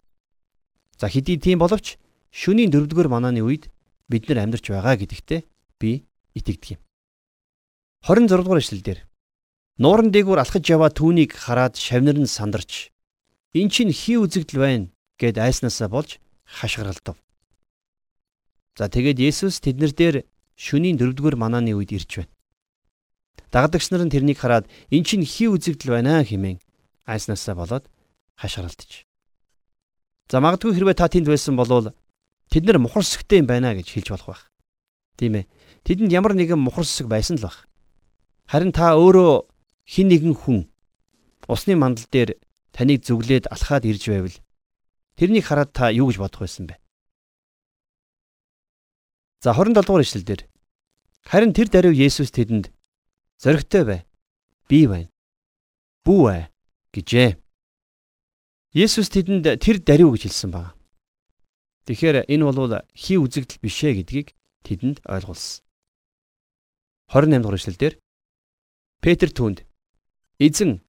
За 1.02 1.10
хэдий 1.10 1.42
тийм 1.42 1.58
боловч 1.58 1.98
шөнийн 2.30 2.70
4-р 2.70 3.10
манааны 3.10 3.42
үед 3.42 3.74
бид 4.06 4.30
нар 4.30 4.46
амьдарч 4.46 4.70
байгаа 4.70 4.94
гэдэгтээ 5.02 5.42
би 5.82 6.06
итгэдэг 6.38 6.78
юм. 6.78 6.82
26 8.06 8.46
дугаар 8.46 8.62
эшлэл 8.62 8.86
дээр 8.86 9.00
нууран 9.82 10.14
дээгүүр 10.14 10.38
алхаж 10.38 10.70
яваа 10.70 10.94
түүнийг 10.94 11.34
хараад 11.34 11.82
шавнар 11.82 12.22
нь 12.22 12.30
сандарч 12.30 12.94
эн 13.58 13.74
чинь 13.74 13.90
хий 13.90 14.22
үзэгдэл 14.22 14.62
байна 14.62 14.93
гэд 15.24 15.40
айснаасаа 15.40 15.88
болж 15.88 16.20
хашгиралдав. 16.44 17.16
За 18.76 18.92
тэгээд 18.92 19.24
Есүс 19.24 19.64
тэднэр 19.64 19.92
дээр 19.96 20.16
шөнийн 20.60 21.00
4-р 21.00 21.40
манааны 21.40 21.72
үед 21.72 21.96
ирж 21.96 22.12
байна. 22.20 22.32
Дагадагч 23.54 23.88
нар 23.94 24.04
нь 24.04 24.12
тэрнийг 24.12 24.42
хараад 24.42 24.68
эн 24.92 25.08
чинь 25.08 25.24
хий 25.24 25.48
үзэгдэл 25.48 25.96
байна 25.96 26.26
хэмээн 26.28 26.60
айснаасаа 27.08 27.56
болоод 27.56 27.86
хашгиралдаж. 28.36 29.08
За 30.28 30.42
магадгүй 30.42 30.74
хэрвээ 30.74 30.98
та 30.98 31.08
тэнд 31.08 31.30
байсан 31.30 31.56
бол 31.56 31.94
тэд 32.50 32.64
нар 32.66 32.82
мухар 32.82 33.06
сүгтэй 33.06 33.40
юм 33.40 33.48
байна 33.48 33.78
гэж 33.78 33.88
хэлж 33.94 34.10
болох 34.10 34.28
байх. 34.28 34.44
Тийм 35.18 35.38
ээ. 35.38 35.46
Тэдэнд 35.86 36.12
ямар 36.12 36.34
нэгэн 36.34 36.58
мухар 36.58 36.84
сүг 36.84 37.08
байсан 37.08 37.38
л 37.38 37.46
байх. 37.46 37.70
Харин 38.50 38.74
та 38.74 38.98
өөрөө 38.98 39.46
хин 39.86 40.08
нэгэн 40.10 40.34
хүн 40.34 40.60
усны 41.48 41.78
мандал 41.78 42.10
дээр 42.10 42.42
таныг 42.74 43.06
зүглээд 43.06 43.54
алхаад 43.54 43.86
ирж 43.86 44.04
байвал 44.10 44.36
тэрнийг 45.18 45.46
хараад 45.46 45.74
та 45.74 45.92
юу 45.92 46.10
гэж 46.10 46.18
бодох 46.18 46.46
байсан 46.46 46.68
бэ? 46.68 46.80
За 49.44 49.52
27 49.52 49.84
дугаар 49.84 50.04
ишлэл 50.04 50.24
дээр 50.24 50.42
харин 51.28 51.54
тэр 51.54 51.68
даруй 51.68 51.96
Есүс 51.96 52.32
тэдэнд 52.32 52.72
зоригтой 53.40 53.84
бай. 53.84 54.00
Би 54.68 54.88
байна. 54.88 55.12
Бүү 56.08 56.20
бай 56.24 56.42
гэжээ. 56.96 57.36
Есүс 58.74 59.12
тэдэнд 59.12 59.60
тэр 59.60 59.84
даруй 59.84 60.16
гэж 60.16 60.32
хэлсэн 60.32 60.52
байна. 60.52 60.76
Тэгэхээр 61.86 62.32
энэ 62.32 62.44
бол 62.48 62.80
хий 62.96 63.20
үзэгдэл 63.20 63.60
биш 63.60 63.78
ээ 63.84 64.00
гэдгийг 64.00 64.28
тэдэнд 64.64 65.04
ойлгуулсан. 65.04 65.64
28 67.12 67.44
дугаар 67.44 67.60
ишлэл 67.60 67.80
дээр 67.80 67.96
Петр 69.04 69.30
түүнд 69.36 69.68
эзэн 70.40 70.80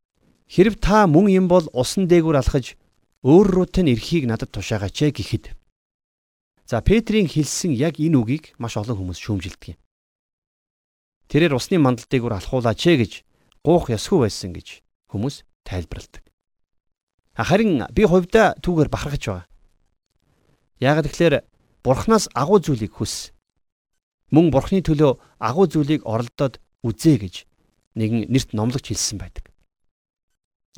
хэрв 0.46 0.78
та 0.78 1.10
мөн 1.10 1.26
юм 1.34 1.46
бол 1.50 1.66
усан 1.74 2.06
дээгүүр 2.06 2.38
алхаж 2.38 2.78
өөр 3.24 3.46
рүү 3.48 3.66
тань 3.72 3.90
эрхийг 3.90 4.28
надад 4.28 4.52
тушаагаач 4.52 5.16
гэхэд 5.16 5.56
За 6.66 6.80
Петрийн 6.80 7.28
хэлсэн 7.28 7.76
яг 7.76 8.00
энэ 8.00 8.16
үгийг 8.16 8.44
маш 8.56 8.80
олон 8.80 8.96
хүмүүс 8.96 9.20
шүүмжилдэг 9.20 9.76
юм. 9.76 9.78
Тэрээр 11.28 11.56
усны 11.60 11.76
мандалтыг 11.76 12.24
үр 12.24 12.40
алхуулаач 12.40 12.80
ээ 12.88 12.96
гэж 13.04 13.12
гуух 13.60 13.92
ясгүй 13.92 14.24
байсан 14.24 14.56
гэж 14.56 14.80
хүмүүс 15.12 15.44
тайлбарладаг. 15.68 16.24
Харин 17.36 17.84
би 17.92 18.02
хувьдаа 18.08 18.56
түүгээр 18.64 18.88
бахархаж 18.88 19.24
байгаа. 19.28 19.46
Яг 20.80 21.04
тэгэхээр 21.04 21.44
бурхнаас 21.84 22.32
агуу 22.32 22.64
зүйлийг 22.64 22.96
хүс. 22.96 23.36
Мөн 24.32 24.48
бурхны 24.48 24.80
төлөө 24.80 25.20
агуу 25.44 25.68
зүйлийг 25.68 26.00
оролдоод 26.08 26.64
үзээ 26.80 27.16
гэж 27.20 27.34
нэгэн 28.00 28.32
нэрт 28.32 28.56
номлогч 28.56 28.88
хэлсэн 28.88 29.20
байдаг. 29.20 29.52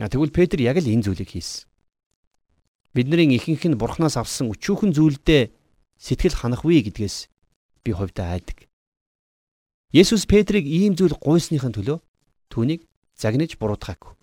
Тэгвэл 0.02 0.34
Петр 0.34 0.58
яг 0.66 0.82
л 0.82 0.90
энэ 0.90 1.06
зүйлийг 1.06 1.30
хийсэн. 1.30 1.65
Бидний 2.96 3.36
ихэнх 3.36 3.68
нь 3.68 3.76
бурхнаас 3.76 4.16
авсан 4.16 4.48
өчүүхэн 4.56 4.96
зүйлдээ 4.96 5.52
сэтгэл 6.00 6.40
ханахгүй 6.40 6.80
гэдгээс 6.80 7.28
би 7.84 7.90
хувьдаа 7.92 8.40
айдаг. 8.40 8.64
Есүс 9.92 10.24
Петрийг 10.24 10.64
ийм 10.64 10.96
зүйл 10.96 11.12
гуйсныхын 11.20 11.76
төлөө 11.76 12.00
түүнийг 12.48 12.88
загнаж 13.12 13.60
буруутгаагүй. 13.60 14.16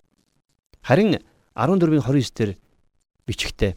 Харин 0.82 1.22
14-ийн 1.54 2.02
29-дэр 2.02 2.50
бичгтээ 3.30 3.72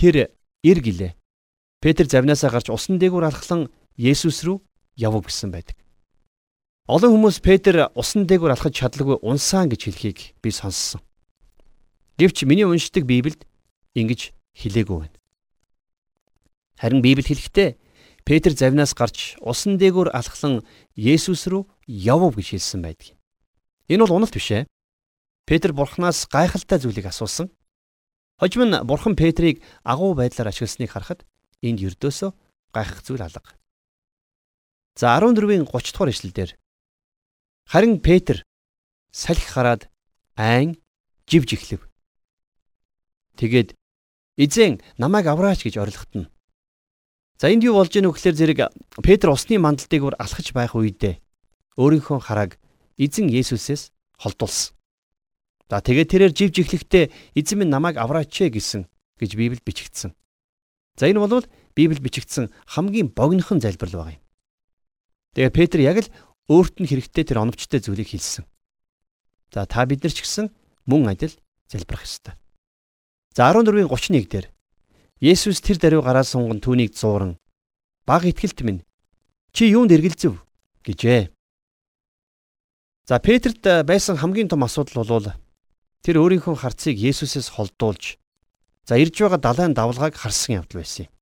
тэр 0.00 0.32
ир 0.64 0.78
гэлээ. 0.80 1.12
Петр 1.84 2.08
завнаасаа 2.08 2.56
гарч 2.56 2.72
усан 2.72 2.96
дээгүүр 2.96 3.28
алхлан 3.28 3.68
Есүс 4.00 4.48
рүү 4.48 4.64
явв 4.96 5.28
гэсэн 5.28 5.52
байдаг. 5.52 5.76
Олон 6.88 7.20
хүмүүс 7.20 7.44
Петр 7.44 7.92
усан 7.92 8.24
дээгүүр 8.24 8.56
алхаж 8.56 8.80
чадлагүй 8.80 9.20
унсаан 9.20 9.68
гэж 9.68 9.92
хэлхийг 9.92 10.18
би 10.40 10.48
сонссон. 10.48 11.04
Гэвч 12.22 12.46
миний 12.46 12.62
уншдаг 12.62 13.02
Библиэд 13.02 13.42
ингэж 13.98 14.30
хэлээгүй 14.54 14.98
байна. 15.10 15.18
Харин 16.78 17.02
Библи 17.02 17.26
хэлэхдээ 17.26 17.74
Петр 18.22 18.54
завнаас 18.54 18.94
гарч 18.94 19.34
усан 19.42 19.74
дээгүүр 19.74 20.14
алхлан 20.14 20.62
Есүс 20.94 21.50
рүү 21.50 21.66
явв 21.90 22.38
гэж 22.38 22.54
хэлсэн 22.54 22.78
байдаг. 22.78 23.18
Энэ 23.90 24.06
бол 24.06 24.22
уналт 24.22 24.38
биш 24.38 24.54
ээ. 24.54 24.70
Петр 25.50 25.74
бурхнаас 25.74 26.30
гайхалтай 26.30 26.78
зүйлийг 26.78 27.10
асуусан. 27.10 27.50
Хожим 28.38 28.70
нь 28.70 28.78
бурхан 28.86 29.18
Петрийг 29.18 29.58
агуу 29.82 30.14
байдлаар 30.14 30.54
ашигласныг 30.54 30.94
харахад 30.94 31.26
энд 31.58 31.82
ердөөсөө 31.82 32.30
гайхах 32.70 33.02
зүйл 33.02 33.26
алга. 33.26 33.50
За 34.94 35.18
14-ийн 35.18 35.66
30 35.66 35.90
дугаар 35.90 36.14
ишлэлдэр 36.14 36.50
харин 37.66 37.98
Петр 37.98 38.46
салхи 39.10 39.50
хараад 39.50 39.90
айн 40.38 40.78
живж 41.26 41.58
эхлэв. 41.58 41.91
Тэгээд 43.36 43.74
эзэн 44.36 44.80
намайг 44.98 45.26
авраач 45.26 45.64
гэж 45.64 45.78
орилготно. 45.78 46.28
За 47.38 47.50
энд 47.50 47.64
юу 47.64 47.80
болж 47.80 47.92
ийнө 47.96 48.12
гэхээр 48.12 48.36
зэрэг 48.38 48.58
Петр 49.02 49.34
усны 49.34 49.58
мандалтыг 49.58 50.02
бүр 50.02 50.14
алхаж 50.20 50.54
байх 50.54 50.78
үедээ 50.78 51.18
өөрийнхөө 51.76 52.18
харааг 52.22 52.60
эзэн 53.00 53.26
Есүсээс 53.32 53.90
холдуулсан. 54.20 54.76
За 55.66 55.80
тэгээд 55.80 56.12
тэрээр 56.12 56.32
живж 56.36 56.54
эхлэхдээ 56.62 57.04
эзэн 57.34 57.64
минь 57.64 57.72
намайг 57.72 57.96
авраач 57.96 58.30
гэсэн 58.30 58.86
гэж 59.18 59.30
Библиэд 59.34 59.64
бичигдсэн. 59.64 60.12
За 61.00 61.08
энэ 61.08 61.18
бол 61.18 61.48
Библиэд 61.74 62.04
бичигдсэн 62.04 62.52
хамгийн 62.68 63.08
богинохон 63.10 63.58
залбирал 63.58 64.04
байгаа 64.04 64.16
юм. 64.20 64.24
Тэгээд 65.32 65.56
Петр 65.56 65.80
яг 65.80 65.96
л 66.04 66.12
өөрт 66.52 66.84
нь 66.84 66.88
хэрэгтэй 66.88 67.24
тэр 67.24 67.40
оновчтой 67.40 67.80
зүйлийг 67.80 68.12
хэлсэн. 68.12 68.44
За 69.52 69.64
та 69.64 69.88
бид 69.88 70.04
нар 70.04 70.12
ч 70.12 70.20
гэсэн 70.20 70.52
мөн 70.84 71.08
адил 71.08 71.32
залбирах 71.72 72.04
ёстой. 72.04 72.36
За 73.32 73.48
14-ийн 73.48 73.88
31 73.88 74.28
дээр 74.28 74.46
Есүс 75.24 75.64
тэр 75.64 75.80
даруй 75.80 76.02
гараа 76.04 76.20
сунган 76.20 76.60
түүнийг 76.60 76.92
зууран 76.92 77.40
баг 78.04 78.28
итгэлт 78.28 78.60
минь 78.60 78.84
чи 79.56 79.72
юунд 79.72 79.88
эргэлзэв 79.88 80.36
гэжээ. 80.84 81.32
За 83.08 83.16
Петрт 83.24 83.64
байсан 83.88 84.20
хамгийн 84.20 84.52
том 84.52 84.68
асуудал 84.68 85.08
бол 85.08 85.32
тэр 86.04 86.20
өөрийнхөө 86.20 86.60
харцыг 86.60 87.00
Есүсээс 87.00 87.48
холдуулж 87.56 88.20
за 88.84 89.00
ирж 89.00 89.16
байгаа 89.16 89.40
далайн 89.40 89.72
давлгааг 89.72 90.12
харсан 90.12 90.60
явдал 90.60 90.84
байсан 90.84 91.08
юм. 91.08 91.12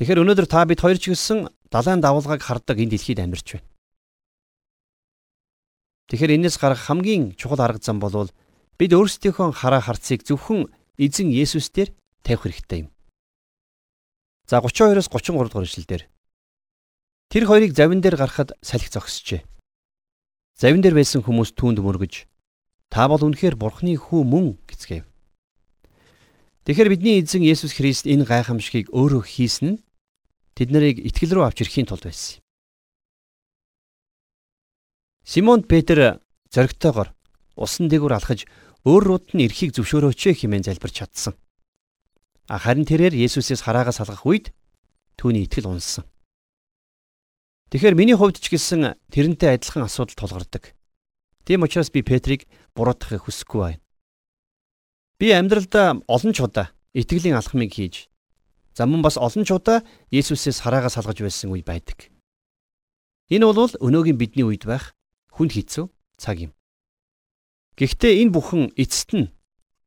Тэгэхээр 0.00 0.22
өнөөдөр 0.26 0.48
та 0.50 0.66
бид 0.66 0.82
хоёр 0.82 0.98
ч 0.98 1.14
гэсэн 1.14 1.54
далайн 1.70 2.02
давлгааг 2.02 2.42
хардаг 2.42 2.82
энэ 2.82 2.98
дэлхийд 2.98 3.22
амьдарч 3.22 3.62
байна. 3.62 3.68
Тэгэхээр 6.10 6.34
энэс 6.34 6.56
гарах 6.58 6.82
хамгийн 6.82 7.38
чухал 7.38 7.60
арга 7.60 7.78
зам 7.78 8.00
бол 8.00 8.32
бид 8.78 8.92
өөрсдийнхөө 8.96 9.52
хараа 9.52 9.82
харцыг 9.84 10.24
зөвхөн 10.24 10.70
эзэн 10.98 11.28
Есүс 11.32 11.68
дээр 11.72 11.90
тавих 12.22 12.46
хэрэгтэй 12.46 12.86
юм. 12.86 12.88
За 14.48 14.60
32-оос 14.60 15.08
33 15.08 15.48
дугаар 15.48 15.66
ишлэлдэр 15.66 16.02
тэр 17.32 17.44
хоёрыг 17.48 17.72
завин 17.72 18.00
дээр 18.00 18.16
гарахад 18.16 18.52
салхи 18.60 18.92
зогсжээ. 18.92 19.42
Завин 20.58 20.84
дээр 20.84 20.96
байсан 20.98 21.24
хүмүүс 21.24 21.56
түүнд 21.56 21.80
мөргөж 21.80 22.28
та 22.92 23.08
бол 23.08 23.24
үнэхээр 23.24 23.56
бурхны 23.56 23.96
хүү 23.96 24.20
мөн 24.20 24.60
гэцгээв. 24.68 25.08
Тэгэхээр 26.68 26.92
бидний 26.92 27.18
эзэн 27.24 27.40
Есүс 27.40 27.72
Христ 27.72 28.04
энэ 28.04 28.28
гайхамшигыг 28.28 28.92
өөрөө 28.92 29.22
хийсэн 29.24 29.66
нь 29.74 29.82
тэд 30.54 30.68
нарыг 30.70 31.00
итгэл 31.00 31.40
рүү 31.40 31.44
авч 31.48 31.64
ирэхийн 31.64 31.88
тулд 31.88 32.04
байсан. 32.04 32.44
Симон 35.24 35.64
Петр 35.64 36.20
зоригтойгоор 36.52 37.16
усан 37.56 37.88
дээгүүр 37.88 38.16
алхаж 38.16 38.46
өөр 38.86 39.02
рууд 39.02 39.26
нь 39.36 39.44
эрхийг 39.46 39.76
зөвшөөрөөч 39.76 40.42
хэмээн 40.42 40.66
залбирч 40.66 41.02
чадсан. 41.02 41.34
Харин 42.50 42.84
тэрээр 42.84 43.14
Есүсээс 43.14 43.62
хараагаа 43.62 43.94
салгах 43.94 44.26
үед 44.26 44.50
түүний 45.16 45.46
итгэл 45.46 45.70
унсан. 45.70 46.04
Тэгэхээр 47.70 47.96
миний 47.96 48.18
хувьд 48.18 48.36
ч 48.36 48.52
гэсэн 48.52 48.98
тэрнтэй 49.08 49.56
адилхан 49.56 49.88
асуудал 49.88 50.18
тулгардаг. 50.18 50.76
Тийм 51.46 51.64
учраас 51.64 51.88
би 51.88 52.02
Петрийг 52.04 52.44
буруутгахыг 52.76 53.24
хүсэхгүй 53.24 53.60
байна. 53.62 53.82
Би 55.16 55.32
амьдралдаа 55.32 56.02
олон 56.04 56.32
ч 56.36 56.44
удаа 56.44 56.74
итгэлийн 56.92 57.38
алхмыг 57.38 57.72
хийж 57.72 58.12
за 58.76 58.84
мөн 58.84 59.00
бас 59.00 59.16
олон 59.16 59.46
ч 59.46 59.56
удаа 59.56 59.80
Есүсээс 60.12 60.60
хараагаа 60.60 60.92
салгаж 60.92 61.22
байсан 61.22 61.54
үе 61.54 61.64
байдаг. 61.64 62.12
Энэ 63.32 63.48
бол 63.48 63.72
өнөөгийн 63.80 64.20
бидний 64.20 64.44
үед 64.44 64.68
байх 64.68 64.92
хүнд 65.32 65.56
хэцүү 65.56 65.88
цаг 66.20 66.36
юм. 66.44 66.52
Гэхдээ 67.76 68.20
энэ 68.20 68.32
бүхэн 68.36 68.62
эцэст 68.76 69.16
нь 69.16 69.32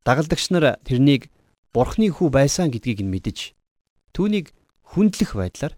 дагалдагч 0.06 0.50
нар 0.50 0.82
тэрнийг 0.82 1.30
Бурхны 1.70 2.08
хүү 2.10 2.32
байсан 2.32 2.72
гэдгийг 2.72 3.04
нь 3.04 3.12
мэдэж 3.12 3.52
түүнийг 4.16 4.56
хүндлэх 4.96 5.36
байдлаар 5.36 5.74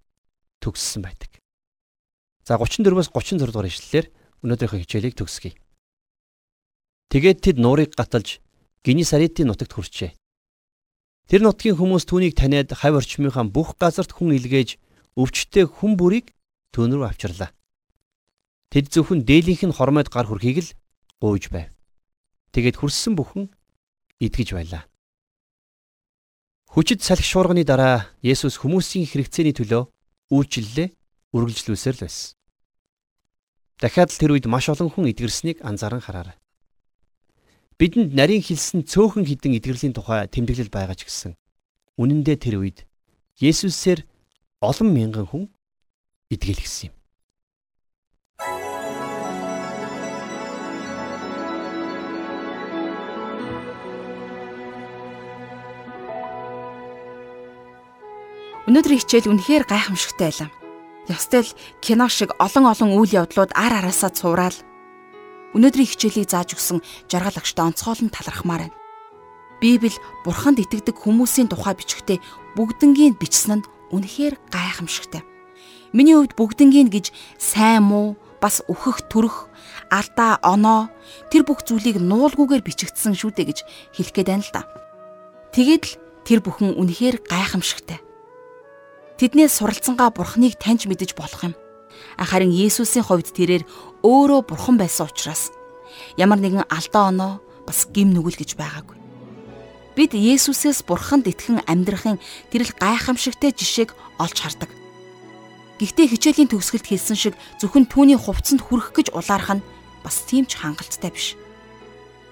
төгссөн 0.61 1.01
байдаг. 1.03 1.41
За 2.45 2.55
34-өөс 2.55 3.09
36 3.11 3.49
дугаар 3.49 3.67
ишлэлээр 3.67 4.07
өнөөдрийнхөө 4.45 4.79
хичээлийг 4.85 5.15
төгсгөе. 5.17 5.57
Тэгээд 7.11 7.39
тэд 7.43 7.57
нуурыг 7.59 7.91
гаталж 7.97 8.39
Генисаритийн 8.85 9.51
нутагт 9.51 9.75
хүрчээ. 9.75 10.11
Тэр 11.27 11.41
нутгийн 11.43 11.75
хүмүүс 11.75 12.07
түүнийг 12.07 12.39
таниад 12.39 12.71
хавь 12.71 13.03
орчмынхаа 13.03 13.43
бүх 13.51 13.75
газарт 13.75 14.15
хүн 14.15 14.31
илгээж 14.37 14.79
өвчтөе 15.19 15.67
хүн 15.67 15.99
бүрийг 15.99 16.31
түүн 16.71 16.95
рүү 16.95 17.09
авчирлаа. 17.09 17.51
Тэд 18.71 18.91
зөвхөн 18.95 19.27
дээлийнх 19.27 19.67
нь 19.67 19.75
хормойд 19.75 20.07
гар 20.07 20.27
хүрхийг 20.27 20.63
л 20.63 20.71
гуйж 21.19 21.51
байв. 21.51 21.76
Тэгээд 22.51 22.79
хүрссэн 22.79 23.13
бүхэн 23.15 23.51
идгэж 24.19 24.55
байлаа. 24.55 24.83
Хүчит 26.67 27.01
салхи 27.01 27.23
шуурганы 27.23 27.63
дараа 27.63 28.12
Есүс 28.21 28.60
хүмүүсийн 28.60 29.07
хэрэгцээний 29.07 29.55
төлөө 29.55 29.88
үйлчлэлээ 30.29 30.88
үргэлжлүүлсээр 31.33 31.95
л 31.95 32.03
байсан. 32.05 32.36
Дахиад 33.79 34.10
л 34.12 34.19
тэр 34.19 34.31
үед 34.36 34.45
маш 34.49 34.67
олон 34.73 34.89
хүн 34.89 35.10
эдгэрснийг 35.13 35.62
анзааран 35.62 36.01
хараарай. 36.01 36.38
Бидэнд 37.77 38.17
нарийн 38.17 38.41
хилсэн 38.41 38.89
цөөхөн 38.89 39.25
хідэн 39.29 39.62
эдгэрлийн 39.62 39.93
тухай 39.93 40.25
тэмдэглэл 40.25 40.73
байгаа 40.73 40.97
ч 40.97 41.05
гэсэн 41.05 41.38
үнэн 42.01 42.25
дээр 42.25 42.41
тэр 42.41 42.55
үед 42.57 42.89
Есүсээр 43.38 44.01
олон 44.65 44.89
мянган 44.97 45.29
хүн 45.29 45.45
эдгэлгсэн 46.33 46.89
юм. 46.89 46.96
Өнөөдрийн 58.67 58.99
хичээл 58.99 59.32
үнэхээр 59.32 59.63
гайхамшигтай 59.63 60.27
байлаа. 60.27 60.51
Ястай 61.08 61.39
л 61.47 61.56
кино 61.80 62.12
шиг 62.12 62.36
олон 62.36 62.67
олон 62.67 62.99
үйл 62.99 63.23
явдлууд 63.23 63.56
ар 63.56 63.80
араасаа 63.80 64.12
цувраал. 64.12 64.60
Өнөөдрийн 65.56 65.88
хичээлийг 65.88 66.27
зааж 66.27 66.51
өгсөн 66.60 66.84
жаргалагчтай 67.08 67.63
онцгойлон 67.63 68.12
талархмаар 68.12 68.67
байна. 68.67 68.75
Библи 69.63 69.95
бурханд 70.27 70.60
итгэдэг 70.60 70.99
хүмүүсийн 70.99 71.47
тухай 71.47 71.80
бичгтээ 71.80 72.19
бүгднгийн 72.60 73.15
бичсэн 73.15 73.63
нь 73.63 73.67
үнэхээр 73.95 74.36
гайхамшигтай. 74.51 75.23
Миний 75.95 76.19
хувьд 76.19 76.36
бүгднгийн 76.36 76.91
гэж 76.91 77.15
сайн 77.39 77.88
муу 77.88 78.19
бас 78.43 78.60
өөхөх 78.67 79.08
төрөх 79.08 79.47
алдаа 79.88 80.43
оноо 80.43 80.91
тэр 81.32 81.47
бүх 81.47 81.63
зүйлийг 81.63 82.03
нуулгүйгээр 82.03 82.67
бичигдсэн 82.67 83.15
шүү 83.15 83.32
дээ 83.32 83.47
гэж 83.47 83.60
хэлэх 83.95 84.12
гээд 84.12 84.27
байна 84.27 84.43
л 84.43 84.51
да. 84.51 84.62
Тэгээд 85.56 85.84
л 85.88 85.93
тэр 86.27 86.39
бүхэн 86.43 86.75
үнэхээр 86.75 87.23
гайхамшигтай. 87.23 88.03
Тэднээс 89.17 89.58
суралцсангаа 89.58 90.13
Бурхныг 90.13 90.62
таньж 90.62 90.86
мэдэж 90.86 91.17
болох 91.17 91.41
юм. 91.49 91.58
Харин 92.21 92.53
Есүсийн 92.53 93.01
хувьд 93.01 93.34
тэрээр 93.34 93.65
өөрөө 94.06 94.45
Бурхан 94.45 94.77
байсан 94.77 95.10
учраас 95.10 95.49
ямар 96.21 96.38
нэгэн 96.38 96.69
алдаа 96.69 97.10
оноо 97.10 97.34
бас 97.65 97.89
гим 97.89 98.13
нүгэл 98.13 98.38
гэж 98.38 98.53
байгаагүй. 98.62 98.93
Бид 99.97 100.13
Есүсээс 100.13 100.86
Бурханд 100.86 101.25
итгэн 101.25 101.65
амьдрахын 101.65 102.21
тэрл 102.53 102.69
гайхамшигтай 102.77 103.58
жишээг 103.58 103.97
олж 104.21 104.38
хардаг. 104.38 104.69
Гэхдээ 105.82 106.13
хичээлийн 106.13 106.53
төгсгөлд 106.53 106.86
хэлсэн 106.86 107.17
шиг 107.17 107.34
зөвхөн 107.58 107.89
түүний 107.89 108.21
хувцсанд 108.21 108.62
хүрэх 108.62 108.93
гэж 108.93 109.17
улаарах 109.17 109.58
нь 109.58 109.65
бас 110.06 110.21
тийм 110.30 110.45
ч 110.45 110.62
хангалттай 110.62 111.10
биш. 111.10 111.34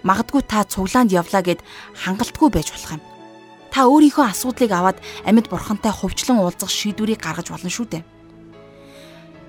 Магдгүй 0.05 0.45
та 0.45 0.61
цуглаанд 0.69 1.09
явлаа 1.09 1.41
гэд 1.41 1.65
хангалтгүй 1.97 2.53
байж 2.53 2.69
болох 2.69 3.01
юм 3.01 3.14
та 3.75 3.91
өөрийнхөө 3.91 4.31
асуудлыг 4.31 4.71
аваад 4.71 5.03
амьд 5.27 5.51
бурхантай 5.51 5.91
хувьчлан 5.91 6.39
уулзах 6.39 6.71
шийдвэрийг 6.71 7.19
гаргаж 7.19 7.51
болно 7.51 7.67
шүү 7.67 7.87
дээ. 7.91 8.03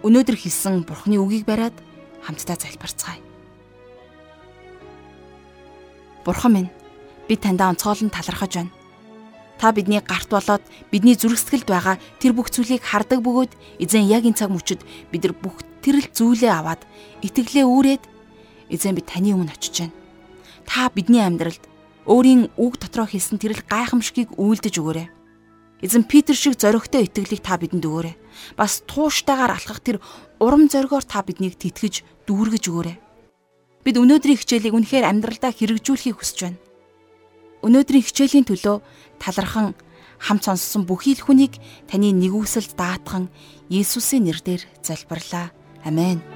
Өнөөдөр 0.02 0.34
хэлсэн 0.34 0.82
бурхны 0.82 1.14
үгийг 1.22 1.46
бариад 1.46 1.78
хамтдаа 2.26 2.58
залбирцгаая. 2.58 3.22
Бурхан 6.26 6.52
минь 6.58 6.70
би 7.30 7.38
таньда 7.38 7.70
онцгойлон 7.70 8.10
талархаж 8.10 8.66
байна. 8.66 8.74
Та 9.62 9.70
бидний 9.70 10.02
гарт 10.02 10.26
болоод 10.26 10.66
бидний 10.90 11.14
зүрх 11.14 11.38
сэтгэлд 11.38 11.70
байгаа 11.70 11.94
тэр 12.18 12.34
бүх 12.34 12.50
зүйлийг 12.50 12.82
хардаг 12.82 13.22
бөгөөд 13.22 13.54
эзэн 13.78 14.10
яг 14.10 14.26
энэ 14.26 14.42
цаг 14.42 14.50
мөчид 14.50 14.82
бид 15.14 15.22
нар 15.22 15.38
бүх 15.38 15.62
тэрл 15.86 16.02
зүйлээ 16.02 16.50
аваад 16.50 16.82
итгэлээ 17.22 17.62
үүрээд 17.62 18.02
эзэн 18.74 18.98
би 18.98 19.06
таны 19.06 19.38
өмнө 19.38 19.54
очиж 19.54 19.86
байна. 19.86 19.94
Та 20.66 20.90
бидний 20.90 21.22
амьдралд 21.22 21.75
өөрийн 22.07 22.55
үг 22.55 22.79
дотроо 22.79 23.07
хэлсэн 23.11 23.42
тэрл 23.42 23.62
гайхамшигыг 23.66 24.38
үйлдэж 24.38 24.75
өгөөрэй. 24.79 25.09
Эзэн 25.83 26.09
Питер 26.09 26.38
шиг 26.38 26.55
зоригтой 26.57 27.05
итгэлийг 27.05 27.42
та 27.42 27.59
бидэнд 27.59 27.85
өгөөрэй. 27.85 28.14
Бас 28.57 28.81
тууштайгаар 28.87 29.59
алхах 29.59 29.83
тэр 29.83 30.01
урам 30.40 30.71
зоригоор 30.71 31.05
та 31.05 31.21
биднийг 31.27 31.59
тэтгэж 31.59 32.27
дүүргэж 32.31 32.64
өгөөрэй. 32.71 32.97
Бид 33.85 33.97
өнөөдрийн 33.99 34.38
хичээлийг 34.38 34.75
үнэхээр 34.75 35.05
амьдралдаа 35.05 35.53
хэрэгжүүлэхийг 35.53 36.16
хүсэж 36.16 36.38
байна. 36.47 36.62
Өнөөдрийн 37.66 38.07
хичээлийн 38.07 38.47
төлөө 38.47 38.77
талархан 39.21 39.75
хамт 40.19 40.47
сонссон 40.47 40.87
бүхий 40.88 41.14
л 41.19 41.27
хүнийг 41.27 41.59
таны 41.90 42.14
нэгүсэлд 42.14 42.73
даатхан 42.79 43.29
Есүсийн 43.69 44.31
нэрээр 44.31 44.62
залбирлаа. 44.83 45.51
Амен. 45.85 46.36